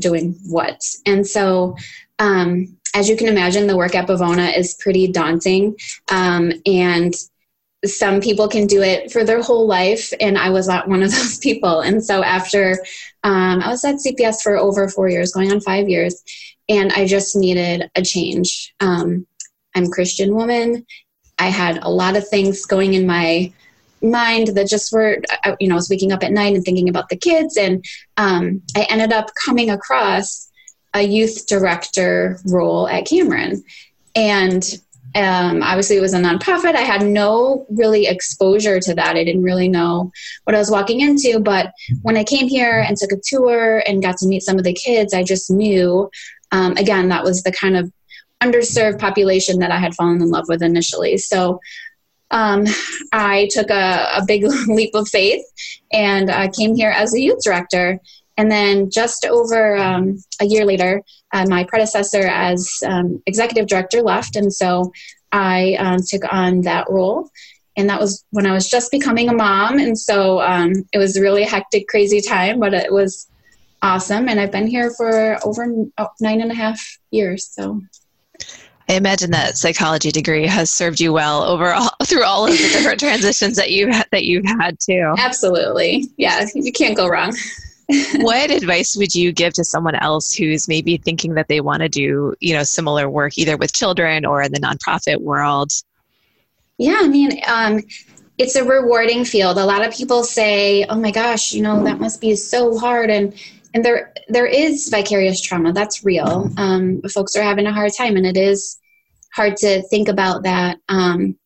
doing 0.00 0.34
what. 0.46 0.82
And 1.04 1.26
so, 1.26 1.76
um, 2.18 2.76
as 2.94 3.08
you 3.08 3.16
can 3.16 3.28
imagine, 3.28 3.66
the 3.66 3.76
work 3.76 3.94
at 3.94 4.08
Bivona 4.08 4.56
is 4.56 4.74
pretty 4.74 5.08
daunting. 5.08 5.76
Um, 6.10 6.52
and 6.64 7.14
some 7.84 8.20
people 8.20 8.48
can 8.48 8.66
do 8.66 8.82
it 8.82 9.12
for 9.12 9.24
their 9.24 9.42
whole 9.42 9.66
life, 9.66 10.12
and 10.20 10.36
I 10.36 10.50
was 10.50 10.66
not 10.66 10.88
one 10.88 11.02
of 11.02 11.10
those 11.14 11.38
people. 11.38 11.80
And 11.80 12.04
so, 12.04 12.22
after 12.22 12.78
um, 13.24 13.60
I 13.62 13.68
was 13.68 13.84
at 13.84 13.96
CPS 13.96 14.42
for 14.42 14.56
over 14.56 14.88
four 14.88 15.08
years, 15.08 15.32
going 15.32 15.52
on 15.52 15.60
five 15.60 15.88
years, 15.88 16.22
and 16.68 16.92
I 16.92 17.06
just 17.06 17.36
needed 17.36 17.90
a 17.94 18.02
change. 18.02 18.74
Um, 18.80 19.26
I'm 19.74 19.84
a 19.84 19.90
Christian 19.90 20.34
woman. 20.34 20.86
I 21.38 21.48
had 21.48 21.78
a 21.82 21.90
lot 21.90 22.16
of 22.16 22.28
things 22.28 22.66
going 22.66 22.94
in 22.94 23.06
my 23.06 23.52
mind 24.02 24.48
that 24.48 24.68
just 24.68 24.92
were, 24.92 25.18
you 25.60 25.68
know, 25.68 25.74
I 25.74 25.76
was 25.76 25.90
waking 25.90 26.12
up 26.12 26.22
at 26.22 26.32
night 26.32 26.54
and 26.54 26.64
thinking 26.64 26.88
about 26.88 27.08
the 27.08 27.16
kids, 27.16 27.56
and 27.56 27.84
um, 28.16 28.62
I 28.76 28.86
ended 28.90 29.12
up 29.12 29.30
coming 29.44 29.70
across 29.70 30.50
a 30.94 31.02
youth 31.02 31.46
director 31.46 32.40
role 32.46 32.88
at 32.88 33.06
Cameron, 33.06 33.62
and 34.16 34.64
um, 35.14 35.62
obviously, 35.62 35.96
it 35.96 36.00
was 36.00 36.14
a 36.14 36.20
nonprofit. 36.20 36.74
I 36.74 36.82
had 36.82 37.02
no 37.02 37.66
really 37.70 38.06
exposure 38.06 38.78
to 38.80 38.94
that. 38.94 39.16
I 39.16 39.24
didn't 39.24 39.42
really 39.42 39.68
know 39.68 40.12
what 40.44 40.54
I 40.54 40.58
was 40.58 40.70
walking 40.70 41.00
into. 41.00 41.40
But 41.40 41.72
when 42.02 42.16
I 42.16 42.24
came 42.24 42.48
here 42.48 42.80
and 42.80 42.96
took 42.96 43.12
a 43.12 43.20
tour 43.24 43.82
and 43.86 44.02
got 44.02 44.16
to 44.18 44.26
meet 44.26 44.42
some 44.42 44.58
of 44.58 44.64
the 44.64 44.74
kids, 44.74 45.14
I 45.14 45.22
just 45.22 45.50
knew, 45.50 46.10
um, 46.52 46.72
again, 46.76 47.08
that 47.08 47.24
was 47.24 47.42
the 47.42 47.52
kind 47.52 47.76
of 47.76 47.90
underserved 48.42 48.98
population 48.98 49.58
that 49.60 49.70
I 49.70 49.78
had 49.78 49.94
fallen 49.94 50.22
in 50.22 50.30
love 50.30 50.44
with 50.48 50.62
initially. 50.62 51.16
So 51.16 51.58
um, 52.30 52.66
I 53.12 53.48
took 53.50 53.70
a, 53.70 54.08
a, 54.16 54.24
big 54.26 54.44
leap 54.68 54.94
of 54.94 55.08
faith 55.08 55.44
and 55.92 56.30
uh, 56.30 56.50
came 56.50 56.74
here 56.76 56.90
as 56.90 57.14
a 57.14 57.20
youth 57.20 57.42
director. 57.42 57.98
And 58.38 58.50
then 58.50 58.88
just 58.88 59.26
over 59.26 59.76
um, 59.76 60.18
a 60.40 60.46
year 60.46 60.64
later, 60.64 61.02
uh, 61.34 61.44
my 61.48 61.64
predecessor 61.64 62.22
as 62.22 62.72
um, 62.86 63.20
executive 63.26 63.66
director 63.66 64.00
left, 64.00 64.36
and 64.36 64.54
so 64.54 64.92
I 65.32 65.74
um, 65.74 65.98
took 66.06 66.22
on 66.32 66.62
that 66.62 66.86
role. 66.88 67.28
And 67.76 67.90
that 67.90 68.00
was 68.00 68.24
when 68.30 68.46
I 68.46 68.52
was 68.52 68.68
just 68.68 68.90
becoming 68.90 69.28
a 69.28 69.34
mom, 69.34 69.78
and 69.78 69.98
so 69.98 70.40
um, 70.40 70.72
it 70.92 70.98
was 70.98 71.16
a 71.16 71.20
really 71.20 71.42
hectic, 71.42 71.88
crazy 71.88 72.20
time, 72.20 72.60
but 72.60 72.72
it 72.72 72.92
was 72.92 73.28
awesome. 73.82 74.28
And 74.28 74.40
I've 74.40 74.52
been 74.52 74.66
here 74.66 74.90
for 74.96 75.38
over 75.44 75.66
oh, 75.98 76.08
nine 76.20 76.40
and 76.40 76.50
a 76.50 76.54
half 76.54 76.80
years. 77.10 77.46
So 77.46 77.82
I 78.88 78.94
imagine 78.94 79.32
that 79.32 79.58
psychology 79.58 80.10
degree 80.10 80.46
has 80.46 80.70
served 80.70 80.98
you 81.00 81.12
well 81.12 81.42
overall 81.42 81.90
through 82.04 82.24
all 82.24 82.46
of 82.46 82.52
the 82.52 82.56
different 82.56 83.00
transitions 83.00 83.56
that 83.56 83.70
you 83.70 83.92
that 84.12 84.24
you've 84.24 84.46
had 84.46 84.78
too. 84.80 85.14
Absolutely, 85.18 86.06
yeah, 86.16 86.46
you 86.54 86.72
can't 86.72 86.96
go 86.96 87.08
wrong. 87.08 87.32
What 88.16 88.50
advice 88.50 88.96
would 88.96 89.14
you 89.14 89.32
give 89.32 89.54
to 89.54 89.64
someone 89.64 89.94
else 89.94 90.34
who's 90.34 90.68
maybe 90.68 90.98
thinking 90.98 91.34
that 91.34 91.48
they 91.48 91.60
want 91.60 91.82
to 91.82 91.88
do, 91.88 92.34
you 92.40 92.52
know, 92.52 92.62
similar 92.62 93.08
work 93.08 93.38
either 93.38 93.56
with 93.56 93.72
children 93.72 94.26
or 94.26 94.42
in 94.42 94.52
the 94.52 94.60
nonprofit 94.60 95.20
world? 95.20 95.70
Yeah, 96.76 96.98
I 97.00 97.08
mean, 97.08 97.40
um, 97.46 97.80
it's 98.36 98.56
a 98.56 98.64
rewarding 98.64 99.24
field. 99.24 99.58
A 99.58 99.64
lot 99.64 99.84
of 99.84 99.94
people 99.94 100.22
say, 100.22 100.84
"Oh 100.88 100.96
my 100.96 101.10
gosh, 101.10 101.52
you 101.52 101.62
know, 101.62 101.82
that 101.84 101.98
must 101.98 102.20
be 102.20 102.36
so 102.36 102.78
hard," 102.78 103.10
and 103.10 103.34
and 103.74 103.84
there 103.84 104.12
there 104.28 104.46
is 104.46 104.88
vicarious 104.88 105.40
trauma. 105.40 105.72
That's 105.72 106.04
real. 106.04 106.50
Um, 106.56 107.02
folks 107.12 107.34
are 107.36 107.42
having 107.42 107.66
a 107.66 107.72
hard 107.72 107.92
time, 107.96 108.16
and 108.16 108.26
it 108.26 108.36
is 108.36 108.78
hard 109.34 109.56
to 109.58 109.82
think 109.88 110.08
about 110.08 110.42
that. 110.44 110.78
Um, 110.88 111.36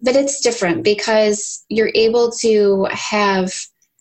but 0.00 0.16
it's 0.16 0.40
different 0.40 0.82
because 0.82 1.64
you're 1.68 1.92
able 1.94 2.32
to 2.40 2.86
have 2.90 3.52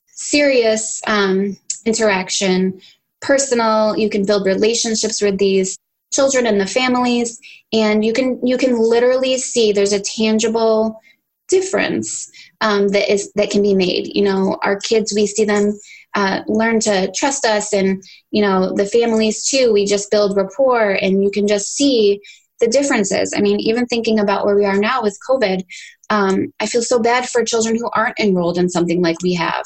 serious 0.07 1.01
um, 1.07 1.57
interaction, 1.85 2.81
personal, 3.21 3.97
you 3.97 4.09
can 4.09 4.25
build 4.25 4.45
relationships 4.45 5.21
with 5.21 5.37
these 5.37 5.77
children 6.11 6.45
and 6.45 6.59
the 6.59 6.67
families 6.67 7.39
and 7.73 8.03
you 8.03 8.13
can 8.13 8.45
you 8.45 8.57
can 8.57 8.77
literally 8.77 9.37
see 9.37 9.71
there's 9.71 9.93
a 9.93 9.99
tangible 9.99 10.99
difference 11.47 12.29
um, 12.61 12.89
that 12.89 13.11
is 13.11 13.31
that 13.33 13.49
can 13.49 13.61
be 13.61 13.73
made. 13.73 14.15
You 14.15 14.23
know 14.23 14.57
our 14.63 14.77
kids 14.79 15.13
we 15.13 15.25
see 15.25 15.45
them 15.45 15.77
uh, 16.13 16.41
learn 16.47 16.79
to 16.81 17.11
trust 17.15 17.45
us 17.45 17.73
and 17.73 18.03
you 18.31 18.41
know 18.41 18.73
the 18.73 18.85
families 18.85 19.45
too 19.45 19.71
we 19.71 19.85
just 19.85 20.11
build 20.11 20.35
rapport 20.35 20.91
and 21.01 21.23
you 21.23 21.31
can 21.31 21.47
just 21.47 21.75
see 21.75 22.21
the 22.59 22.67
differences. 22.67 23.33
I 23.35 23.41
mean 23.41 23.59
even 23.59 23.85
thinking 23.85 24.19
about 24.19 24.45
where 24.45 24.55
we 24.55 24.65
are 24.65 24.77
now 24.77 25.01
with 25.01 25.17
covid 25.27 25.63
um, 26.09 26.53
i 26.59 26.65
feel 26.65 26.81
so 26.81 26.99
bad 26.99 27.27
for 27.27 27.43
children 27.43 27.75
who 27.75 27.89
aren't 27.93 28.19
enrolled 28.19 28.57
in 28.57 28.69
something 28.69 29.01
like 29.01 29.21
we 29.23 29.33
have 29.33 29.63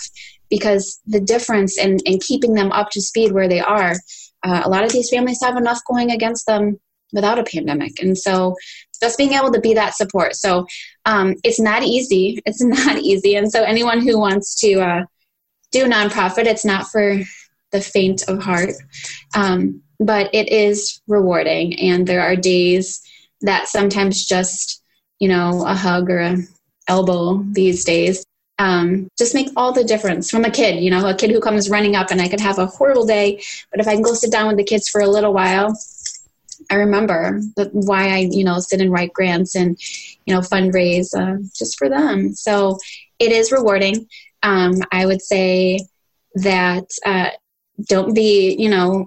because 0.49 0.99
the 1.05 1.19
difference 1.19 1.77
in, 1.77 1.99
in 2.05 2.19
keeping 2.19 2.53
them 2.53 2.71
up 2.71 2.89
to 2.91 3.01
speed 3.01 3.31
where 3.31 3.47
they 3.47 3.59
are, 3.59 3.93
uh, 4.43 4.61
a 4.63 4.69
lot 4.69 4.83
of 4.83 4.91
these 4.91 5.09
families 5.09 5.39
have 5.41 5.57
enough 5.57 5.81
going 5.87 6.11
against 6.11 6.45
them 6.45 6.79
without 7.13 7.39
a 7.39 7.43
pandemic. 7.43 8.01
And 8.01 8.17
so 8.17 8.55
just 9.01 9.17
being 9.17 9.33
able 9.33 9.51
to 9.51 9.61
be 9.61 9.73
that 9.73 9.95
support. 9.95 10.35
So 10.35 10.67
um, 11.05 11.35
it's 11.43 11.59
not 11.59 11.83
easy. 11.83 12.41
It's 12.45 12.61
not 12.61 12.97
easy. 12.97 13.35
And 13.35 13.51
so 13.51 13.63
anyone 13.63 14.01
who 14.01 14.19
wants 14.19 14.55
to 14.61 14.81
uh, 14.81 15.05
do 15.71 15.85
nonprofit, 15.85 16.45
it's 16.45 16.65
not 16.65 16.87
for 16.87 17.19
the 17.71 17.81
faint 17.81 18.23
of 18.27 18.41
heart. 18.41 18.71
Um, 19.35 19.81
but 19.99 20.29
it 20.33 20.49
is 20.49 21.01
rewarding. 21.07 21.79
And 21.79 22.05
there 22.05 22.21
are 22.21 22.35
days 22.35 23.01
that 23.41 23.67
sometimes 23.67 24.25
just, 24.25 24.83
you 25.19 25.27
know, 25.27 25.65
a 25.65 25.73
hug 25.73 26.09
or 26.09 26.19
a 26.19 26.37
elbow 26.87 27.43
these 27.51 27.83
days 27.83 28.25
um, 28.57 29.09
just 29.17 29.33
make 29.33 29.49
all 29.55 29.71
the 29.71 29.83
difference 29.83 30.29
from 30.29 30.45
a 30.45 30.51
kid, 30.51 30.81
you 30.81 30.89
know, 30.89 31.07
a 31.07 31.13
kid 31.13 31.31
who 31.31 31.41
comes 31.41 31.69
running 31.69 31.95
up 31.95 32.11
and 32.11 32.21
I 32.21 32.29
could 32.29 32.39
have 32.39 32.57
a 32.57 32.65
horrible 32.65 33.05
day, 33.05 33.41
but 33.71 33.79
if 33.79 33.87
I 33.87 33.93
can 33.93 34.01
go 34.01 34.13
sit 34.13 34.31
down 34.31 34.47
with 34.47 34.57
the 34.57 34.63
kids 34.63 34.87
for 34.87 35.01
a 35.01 35.07
little 35.07 35.33
while, 35.33 35.77
I 36.71 36.75
remember 36.75 37.41
why 37.71 38.09
I, 38.09 38.17
you 38.31 38.43
know, 38.43 38.59
sit 38.59 38.81
and 38.81 38.91
write 38.91 39.13
grants 39.13 39.55
and, 39.55 39.77
you 40.25 40.33
know, 40.33 40.39
fundraise 40.39 41.13
uh, 41.13 41.41
just 41.55 41.77
for 41.77 41.89
them. 41.89 42.33
So 42.33 42.77
it 43.19 43.31
is 43.31 43.51
rewarding. 43.51 44.07
Um, 44.41 44.81
I 44.91 45.05
would 45.05 45.21
say 45.21 45.79
that 46.35 46.85
uh, 47.05 47.29
don't 47.87 48.13
be, 48.13 48.55
you 48.57 48.69
know, 48.69 49.05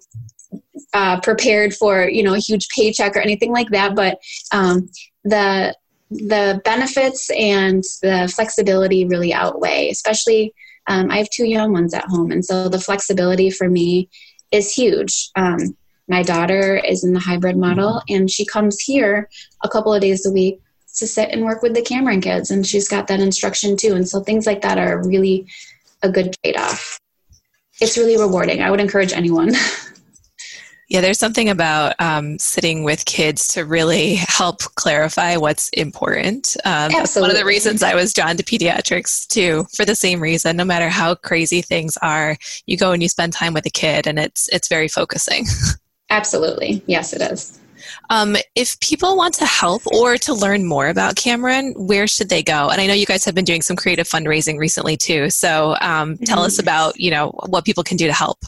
uh, 0.92 1.20
prepared 1.20 1.74
for, 1.74 2.08
you 2.08 2.22
know, 2.22 2.34
a 2.34 2.38
huge 2.38 2.68
paycheck 2.74 3.16
or 3.16 3.20
anything 3.20 3.52
like 3.52 3.70
that, 3.70 3.94
but 3.94 4.18
um, 4.52 4.88
the 5.24 5.74
the 6.10 6.60
benefits 6.64 7.30
and 7.30 7.82
the 8.02 8.32
flexibility 8.34 9.04
really 9.04 9.32
outweigh, 9.32 9.90
especially 9.90 10.54
um, 10.86 11.10
I 11.10 11.18
have 11.18 11.30
two 11.30 11.44
young 11.44 11.72
ones 11.72 11.92
at 11.92 12.06
home. 12.06 12.32
And 12.32 12.44
so 12.44 12.68
the 12.68 12.80
flexibility 12.80 13.50
for 13.50 13.68
me 13.68 14.08
is 14.50 14.72
huge. 14.72 15.30
Um, 15.36 15.76
my 16.08 16.22
daughter 16.22 16.76
is 16.76 17.04
in 17.04 17.12
the 17.12 17.20
hybrid 17.20 17.56
model 17.56 18.02
and 18.08 18.30
she 18.30 18.46
comes 18.46 18.80
here 18.80 19.28
a 19.62 19.68
couple 19.68 19.92
of 19.92 20.00
days 20.00 20.24
a 20.24 20.32
week 20.32 20.60
to 20.96 21.06
sit 21.06 21.28
and 21.30 21.44
work 21.44 21.62
with 21.62 21.74
the 21.74 21.82
Cameron 21.82 22.22
kids. 22.22 22.50
And 22.50 22.66
she's 22.66 22.88
got 22.88 23.06
that 23.08 23.20
instruction 23.20 23.76
too. 23.76 23.94
And 23.94 24.08
so 24.08 24.20
things 24.20 24.46
like 24.46 24.62
that 24.62 24.78
are 24.78 25.06
really 25.06 25.46
a 26.02 26.10
good 26.10 26.34
trade 26.42 26.56
off. 26.56 26.98
It's 27.80 27.98
really 27.98 28.16
rewarding. 28.16 28.62
I 28.62 28.70
would 28.70 28.80
encourage 28.80 29.12
anyone. 29.12 29.52
Yeah, 30.88 31.02
there's 31.02 31.18
something 31.18 31.50
about 31.50 31.94
um, 31.98 32.38
sitting 32.38 32.82
with 32.82 33.04
kids 33.04 33.46
to 33.48 33.66
really 33.66 34.14
help 34.14 34.60
clarify 34.76 35.36
what's 35.36 35.68
important. 35.70 36.56
Um, 36.64 36.90
Absolutely. 36.94 37.20
One 37.20 37.30
of 37.30 37.36
the 37.36 37.44
reasons 37.44 37.82
I 37.82 37.94
was 37.94 38.14
drawn 38.14 38.38
to 38.38 38.42
pediatrics 38.42 39.26
too, 39.26 39.66
for 39.76 39.84
the 39.84 39.94
same 39.94 40.18
reason. 40.18 40.56
No 40.56 40.64
matter 40.64 40.88
how 40.88 41.14
crazy 41.14 41.60
things 41.60 41.98
are, 42.00 42.38
you 42.64 42.78
go 42.78 42.92
and 42.92 43.02
you 43.02 43.08
spend 43.10 43.34
time 43.34 43.52
with 43.52 43.66
a 43.66 43.70
kid, 43.70 44.06
and 44.06 44.18
it's 44.18 44.48
it's 44.48 44.68
very 44.68 44.88
focusing. 44.88 45.44
Absolutely, 46.10 46.82
yes, 46.86 47.12
it 47.12 47.20
is. 47.20 47.58
Um, 48.08 48.36
if 48.54 48.80
people 48.80 49.16
want 49.16 49.34
to 49.34 49.46
help 49.46 49.86
or 49.86 50.16
to 50.18 50.34
learn 50.34 50.66
more 50.66 50.88
about 50.88 51.16
Cameron, 51.16 51.74
where 51.76 52.06
should 52.06 52.30
they 52.30 52.42
go? 52.42 52.70
And 52.70 52.80
I 52.80 52.86
know 52.86 52.94
you 52.94 53.06
guys 53.06 53.24
have 53.24 53.34
been 53.34 53.44
doing 53.44 53.62
some 53.62 53.76
creative 53.76 54.08
fundraising 54.08 54.58
recently 54.58 54.96
too. 54.96 55.30
So 55.30 55.76
um, 55.80 56.16
tell 56.18 56.38
mm-hmm. 56.38 56.46
us 56.46 56.58
about 56.58 56.98
you 56.98 57.10
know 57.10 57.28
what 57.46 57.66
people 57.66 57.84
can 57.84 57.98
do 57.98 58.06
to 58.06 58.12
help. 58.12 58.38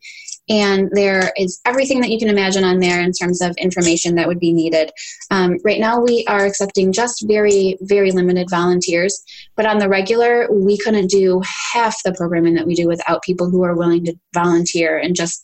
and 0.50 0.90
there 0.92 1.32
is 1.38 1.62
everything 1.66 2.02
that 2.02 2.10
you 2.10 2.18
can 2.20 2.28
imagine 2.28 2.66
on 2.66 2.80
there 2.80 3.02
in 3.02 3.14
terms 3.14 3.42
of 3.42 3.56
information 3.58 4.16
that 4.16 4.28
would 4.28 4.40
be 4.40 4.52
needed. 4.52 4.92
Um, 5.30 5.58
right 5.64 5.80
now, 5.80 6.02
we 6.02 6.26
are 6.28 6.46
accepting 6.46 6.92
just 6.92 7.26
very, 7.26 7.78
very 7.82 8.12
limited 8.12 8.50
volunteers, 8.50 9.24
but 9.56 9.66
on 9.66 9.78
the 9.78 9.88
regular, 9.88 10.52
we 10.52 10.78
couldn't 10.78 11.08
do 11.08 11.42
half 11.74 12.04
the 12.04 12.14
programming 12.14 12.56
that 12.56 12.68
we 12.68 12.76
do 12.76 12.88
without 12.88 13.24
people 13.24 13.50
who 13.50 13.64
are 13.64 13.76
willing 13.76 14.04
to 14.06 14.16
volunteer 14.34 14.98
and 14.98 15.16
just 15.16 15.42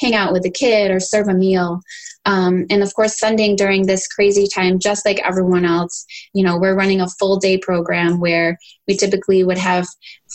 hang 0.00 0.14
out 0.14 0.32
with 0.32 0.44
a 0.46 0.50
kid 0.50 0.90
or 0.90 1.00
serve 1.00 1.28
a 1.28 1.34
meal. 1.34 1.80
Um, 2.24 2.66
and 2.70 2.82
of 2.82 2.94
course, 2.94 3.18
funding 3.18 3.56
during 3.56 3.86
this 3.86 4.06
crazy 4.06 4.46
time, 4.46 4.78
just 4.78 5.04
like 5.04 5.20
everyone 5.24 5.64
else, 5.64 6.06
you 6.34 6.44
know, 6.44 6.56
we're 6.56 6.76
running 6.76 7.00
a 7.00 7.08
full 7.08 7.38
day 7.38 7.58
program 7.58 8.20
where 8.20 8.58
we 8.86 8.96
typically 8.96 9.42
would 9.42 9.58
have 9.58 9.86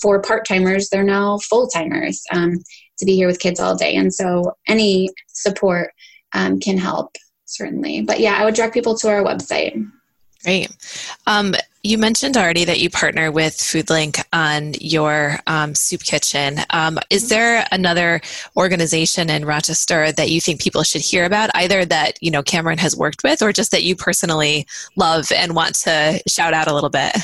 four 0.01 0.21
part 0.21 0.45
timers, 0.45 0.89
they're 0.89 1.03
now 1.03 1.37
full 1.37 1.67
timers. 1.67 2.21
Um, 2.33 2.57
to 2.97 3.05
be 3.05 3.15
here 3.15 3.27
with 3.27 3.39
kids 3.39 3.59
all 3.59 3.75
day. 3.75 3.95
And 3.95 4.13
so 4.13 4.55
any 4.67 5.09
support 5.27 5.91
um, 6.33 6.59
can 6.59 6.77
help, 6.77 7.15
certainly. 7.45 8.01
But 8.01 8.19
yeah, 8.19 8.37
I 8.37 8.45
would 8.45 8.55
direct 8.55 8.73
people 8.73 8.97
to 8.97 9.09
our 9.09 9.23
website. 9.23 9.89
Great. 10.43 10.75
Um, 11.25 11.53
you 11.83 11.97
mentioned 11.97 12.37
already 12.37 12.65
that 12.65 12.79
you 12.79 12.89
partner 12.89 13.31
with 13.31 13.53
FoodLink 13.53 14.23
on 14.33 14.73
your 14.79 15.39
um, 15.47 15.75
soup 15.75 16.01
kitchen. 16.03 16.59
Um, 16.71 16.99
is 17.09 17.23
mm-hmm. 17.23 17.29
there 17.29 17.67
another 17.71 18.21
organization 18.55 19.29
in 19.29 19.45
Rochester 19.45 20.11
that 20.11 20.29
you 20.29 20.41
think 20.41 20.61
people 20.61 20.83
should 20.83 21.01
hear 21.01 21.25
about, 21.25 21.49
either 21.55 21.85
that 21.85 22.21
you 22.21 22.31
know 22.31 22.43
Cameron 22.43 22.77
has 22.79 22.95
worked 22.95 23.23
with, 23.23 23.41
or 23.41 23.51
just 23.53 23.71
that 23.71 23.83
you 23.83 23.95
personally 23.95 24.67
love 24.95 25.31
and 25.31 25.55
want 25.55 25.75
to 25.75 26.21
shout 26.27 26.53
out 26.53 26.67
a 26.67 26.73
little 26.73 26.89
bit? 26.89 27.15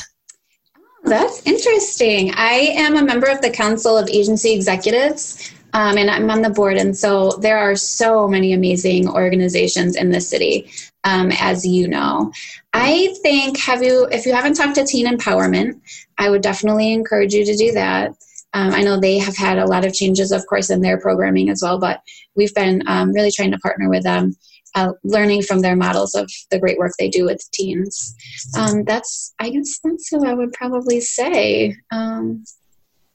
That's 1.03 1.45
interesting. 1.45 2.31
I 2.35 2.73
am 2.75 2.95
a 2.95 3.03
member 3.03 3.27
of 3.27 3.41
the 3.41 3.49
Council 3.49 3.97
of 3.97 4.07
Agency 4.07 4.53
Executives, 4.53 5.51
um, 5.73 5.97
and 5.97 6.09
I'm 6.09 6.31
on 6.31 6.41
the 6.41 6.49
board. 6.49 6.77
And 6.77 6.97
so 6.97 7.31
there 7.41 7.57
are 7.57 7.75
so 7.75 8.27
many 8.27 8.53
amazing 8.53 9.09
organizations 9.09 9.97
in 9.97 10.11
the 10.11 10.21
city, 10.21 10.71
um, 11.03 11.31
as 11.39 11.65
you 11.65 11.87
know. 11.87 12.31
I 12.73 13.15
think 13.21 13.59
have 13.59 13.83
you 13.83 14.07
if 14.11 14.25
you 14.25 14.33
haven't 14.33 14.55
talked 14.55 14.75
to 14.75 14.85
Teen 14.85 15.07
Empowerment, 15.07 15.79
I 16.17 16.29
would 16.29 16.41
definitely 16.41 16.93
encourage 16.93 17.33
you 17.33 17.45
to 17.45 17.55
do 17.55 17.71
that. 17.73 18.15
Um, 18.53 18.71
I 18.71 18.83
know 18.83 18.99
they 18.99 19.17
have 19.17 19.35
had 19.35 19.57
a 19.57 19.65
lot 19.65 19.83
of 19.83 19.93
changes, 19.93 20.31
of 20.31 20.45
course, 20.45 20.69
in 20.69 20.81
their 20.81 20.99
programming 20.99 21.49
as 21.49 21.61
well, 21.63 21.79
but 21.79 22.01
we've 22.35 22.53
been 22.53 22.83
um, 22.87 23.11
really 23.11 23.31
trying 23.31 23.51
to 23.51 23.57
partner 23.57 23.89
with 23.89 24.03
them, 24.03 24.35
uh, 24.75 24.93
learning 25.03 25.41
from 25.41 25.61
their 25.61 25.75
models 25.75 26.13
of 26.13 26.29
the 26.51 26.59
great 26.59 26.77
work 26.77 26.91
they 26.99 27.09
do 27.09 27.25
with 27.25 27.43
teens. 27.51 28.15
Um, 28.55 28.83
that's, 28.83 29.33
I 29.39 29.49
guess, 29.49 29.79
that's 29.83 30.07
who 30.09 30.27
I 30.27 30.35
would 30.35 30.53
probably 30.53 31.01
say. 31.01 31.75
Um, 31.91 32.43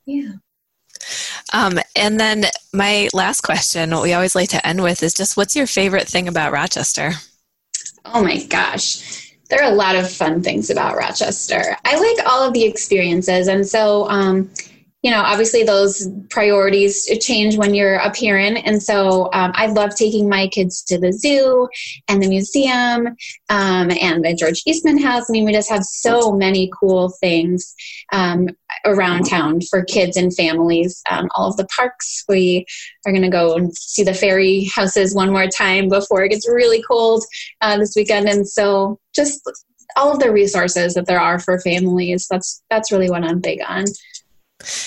yeah. 0.06 0.32
Um, 1.52 1.78
and 1.94 2.18
then 2.18 2.44
my 2.72 3.08
last 3.14 3.42
question, 3.42 3.90
what 3.90 4.02
we 4.02 4.14
always 4.14 4.34
like 4.34 4.50
to 4.50 4.66
end 4.66 4.82
with, 4.82 5.04
is 5.04 5.14
just 5.14 5.36
what's 5.36 5.54
your 5.54 5.68
favorite 5.68 6.08
thing 6.08 6.26
about 6.26 6.52
Rochester? 6.52 7.12
Oh 8.14 8.22
my 8.22 8.42
gosh. 8.44 9.34
There 9.48 9.62
are 9.62 9.70
a 9.70 9.74
lot 9.74 9.96
of 9.96 10.10
fun 10.10 10.42
things 10.42 10.70
about 10.70 10.96
Rochester. 10.96 11.76
I 11.84 11.98
like 11.98 12.26
all 12.26 12.46
of 12.46 12.52
the 12.52 12.64
experiences. 12.64 13.48
And 13.48 13.66
so, 13.66 14.08
um, 14.08 14.50
you 15.02 15.12
know, 15.12 15.20
obviously 15.20 15.62
those 15.62 16.08
priorities 16.28 17.06
change 17.20 17.56
when 17.56 17.72
you're 17.72 17.96
a 17.96 18.10
parent. 18.10 18.58
And 18.64 18.82
so 18.82 19.30
um, 19.32 19.52
I 19.54 19.66
love 19.66 19.94
taking 19.94 20.28
my 20.28 20.48
kids 20.48 20.82
to 20.84 20.98
the 20.98 21.12
zoo 21.12 21.68
and 22.08 22.20
the 22.20 22.28
museum 22.28 23.06
um, 23.48 23.90
and 23.92 24.24
the 24.24 24.34
George 24.36 24.62
Eastman 24.66 25.00
House. 25.00 25.26
I 25.28 25.32
mean, 25.32 25.44
we 25.44 25.52
just 25.52 25.70
have 25.70 25.84
so 25.84 26.32
many 26.32 26.68
cool 26.78 27.10
things 27.20 27.74
um, 28.12 28.48
around 28.84 29.24
town 29.24 29.60
for 29.70 29.84
kids 29.84 30.16
and 30.16 30.34
families. 30.34 31.00
Um, 31.08 31.28
all 31.36 31.48
of 31.48 31.56
the 31.56 31.66
parks, 31.66 32.24
we 32.28 32.66
are 33.06 33.12
going 33.12 33.22
to 33.22 33.28
go 33.28 33.54
and 33.54 33.72
see 33.76 34.02
the 34.02 34.14
fairy 34.14 34.68
houses 34.74 35.14
one 35.14 35.30
more 35.30 35.46
time 35.46 35.88
before 35.88 36.24
it 36.24 36.30
gets 36.30 36.48
really 36.48 36.82
cold 36.82 37.24
uh, 37.60 37.78
this 37.78 37.94
weekend. 37.94 38.28
And 38.28 38.48
so 38.48 38.98
just 39.14 39.48
all 39.96 40.12
of 40.12 40.18
the 40.18 40.32
resources 40.32 40.94
that 40.94 41.06
there 41.06 41.20
are 41.20 41.38
for 41.38 41.60
families, 41.60 42.26
that's, 42.28 42.62
that's 42.68 42.90
really 42.90 43.10
what 43.10 43.22
I'm 43.22 43.40
big 43.40 43.60
on. 43.66 43.84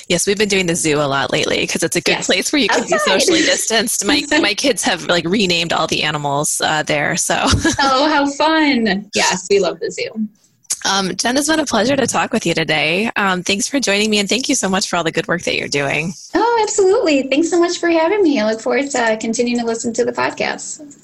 Yes, 0.07 0.27
we've 0.27 0.38
been 0.38 0.49
doing 0.49 0.65
the 0.65 0.75
zoo 0.75 0.97
a 0.97 1.07
lot 1.07 1.31
lately 1.31 1.62
because 1.62 1.81
it's 1.84 1.95
a 1.95 2.01
good 2.01 2.12
yes. 2.12 2.25
place 2.25 2.51
where 2.51 2.62
you 2.62 2.67
can 2.67 2.81
Outside. 2.81 2.95
be 2.95 2.99
socially 2.99 3.41
distanced. 3.41 4.05
My 4.05 4.21
my 4.41 4.53
kids 4.53 4.84
have 4.84 5.05
like 5.05 5.25
renamed 5.25 5.71
all 5.71 5.88
the 5.88 6.03
animals 6.03 6.60
uh, 6.62 6.84
there. 6.84 7.15
So 7.15 7.36
oh, 7.79 8.10
how 8.10 8.29
fun! 8.29 9.10
Yes, 9.15 9.47
we 9.49 9.60
love 9.60 9.79
the 9.79 9.89
zoo. 9.89 10.27
Um, 10.84 11.15
Jen, 11.15 11.38
it's 11.38 11.47
been 11.47 11.60
a 11.60 11.65
pleasure 11.65 11.95
to 11.95 12.07
talk 12.07 12.34
with 12.34 12.45
you 12.45 12.53
today. 12.53 13.12
Um, 13.15 13.43
thanks 13.43 13.67
for 13.67 13.79
joining 13.79 14.10
me, 14.10 14.19
and 14.19 14.27
thank 14.27 14.49
you 14.49 14.55
so 14.55 14.67
much 14.67 14.89
for 14.89 14.95
all 14.95 15.03
the 15.03 15.12
good 15.12 15.27
work 15.27 15.43
that 15.43 15.55
you're 15.55 15.67
doing. 15.67 16.13
Oh, 16.34 16.60
absolutely! 16.63 17.23
Thanks 17.23 17.49
so 17.49 17.60
much 17.60 17.77
for 17.77 17.89
having 17.89 18.23
me. 18.23 18.39
I 18.39 18.51
look 18.51 18.60
forward 18.60 18.89
to 18.91 19.17
continuing 19.21 19.60
to 19.60 19.65
listen 19.65 19.93
to 19.93 20.03
the 20.03 20.12
podcast. 20.12 21.00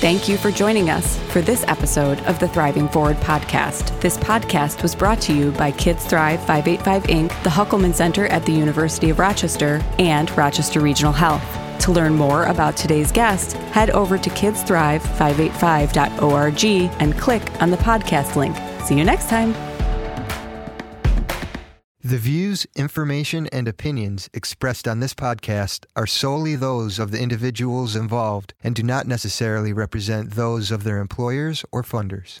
Thank 0.00 0.28
you 0.28 0.36
for 0.36 0.52
joining 0.52 0.90
us 0.90 1.18
for 1.32 1.40
this 1.40 1.64
episode 1.66 2.20
of 2.20 2.38
the 2.38 2.46
Thriving 2.46 2.88
Forward 2.88 3.16
podcast. 3.16 4.00
This 4.00 4.16
podcast 4.16 4.80
was 4.80 4.94
brought 4.94 5.20
to 5.22 5.34
you 5.34 5.50
by 5.50 5.72
Kids 5.72 6.06
Thrive 6.06 6.38
585 6.38 7.02
Inc., 7.04 7.30
the 7.42 7.50
Hoekelman 7.50 7.92
Center 7.92 8.26
at 8.26 8.46
the 8.46 8.52
University 8.52 9.10
of 9.10 9.18
Rochester, 9.18 9.82
and 9.98 10.30
Rochester 10.36 10.78
Regional 10.78 11.12
Health. 11.12 11.42
To 11.80 11.90
learn 11.90 12.14
more 12.14 12.44
about 12.44 12.76
today's 12.76 13.10
guest, 13.10 13.54
head 13.54 13.90
over 13.90 14.16
to 14.18 14.30
kidsthrive585.org 14.30 16.64
and 17.00 17.18
click 17.18 17.60
on 17.60 17.72
the 17.72 17.76
podcast 17.78 18.36
link. 18.36 18.56
See 18.84 18.96
you 18.96 19.02
next 19.02 19.28
time. 19.28 19.52
The 22.08 22.16
views, 22.16 22.66
information, 22.74 23.48
and 23.48 23.68
opinions 23.68 24.30
expressed 24.32 24.88
on 24.88 25.00
this 25.00 25.12
podcast 25.12 25.84
are 25.94 26.06
solely 26.06 26.56
those 26.56 26.98
of 26.98 27.10
the 27.10 27.20
individuals 27.20 27.94
involved 27.94 28.54
and 28.64 28.74
do 28.74 28.82
not 28.82 29.06
necessarily 29.06 29.74
represent 29.74 30.30
those 30.30 30.70
of 30.70 30.84
their 30.84 31.00
employers 31.00 31.66
or 31.70 31.82
funders. 31.82 32.40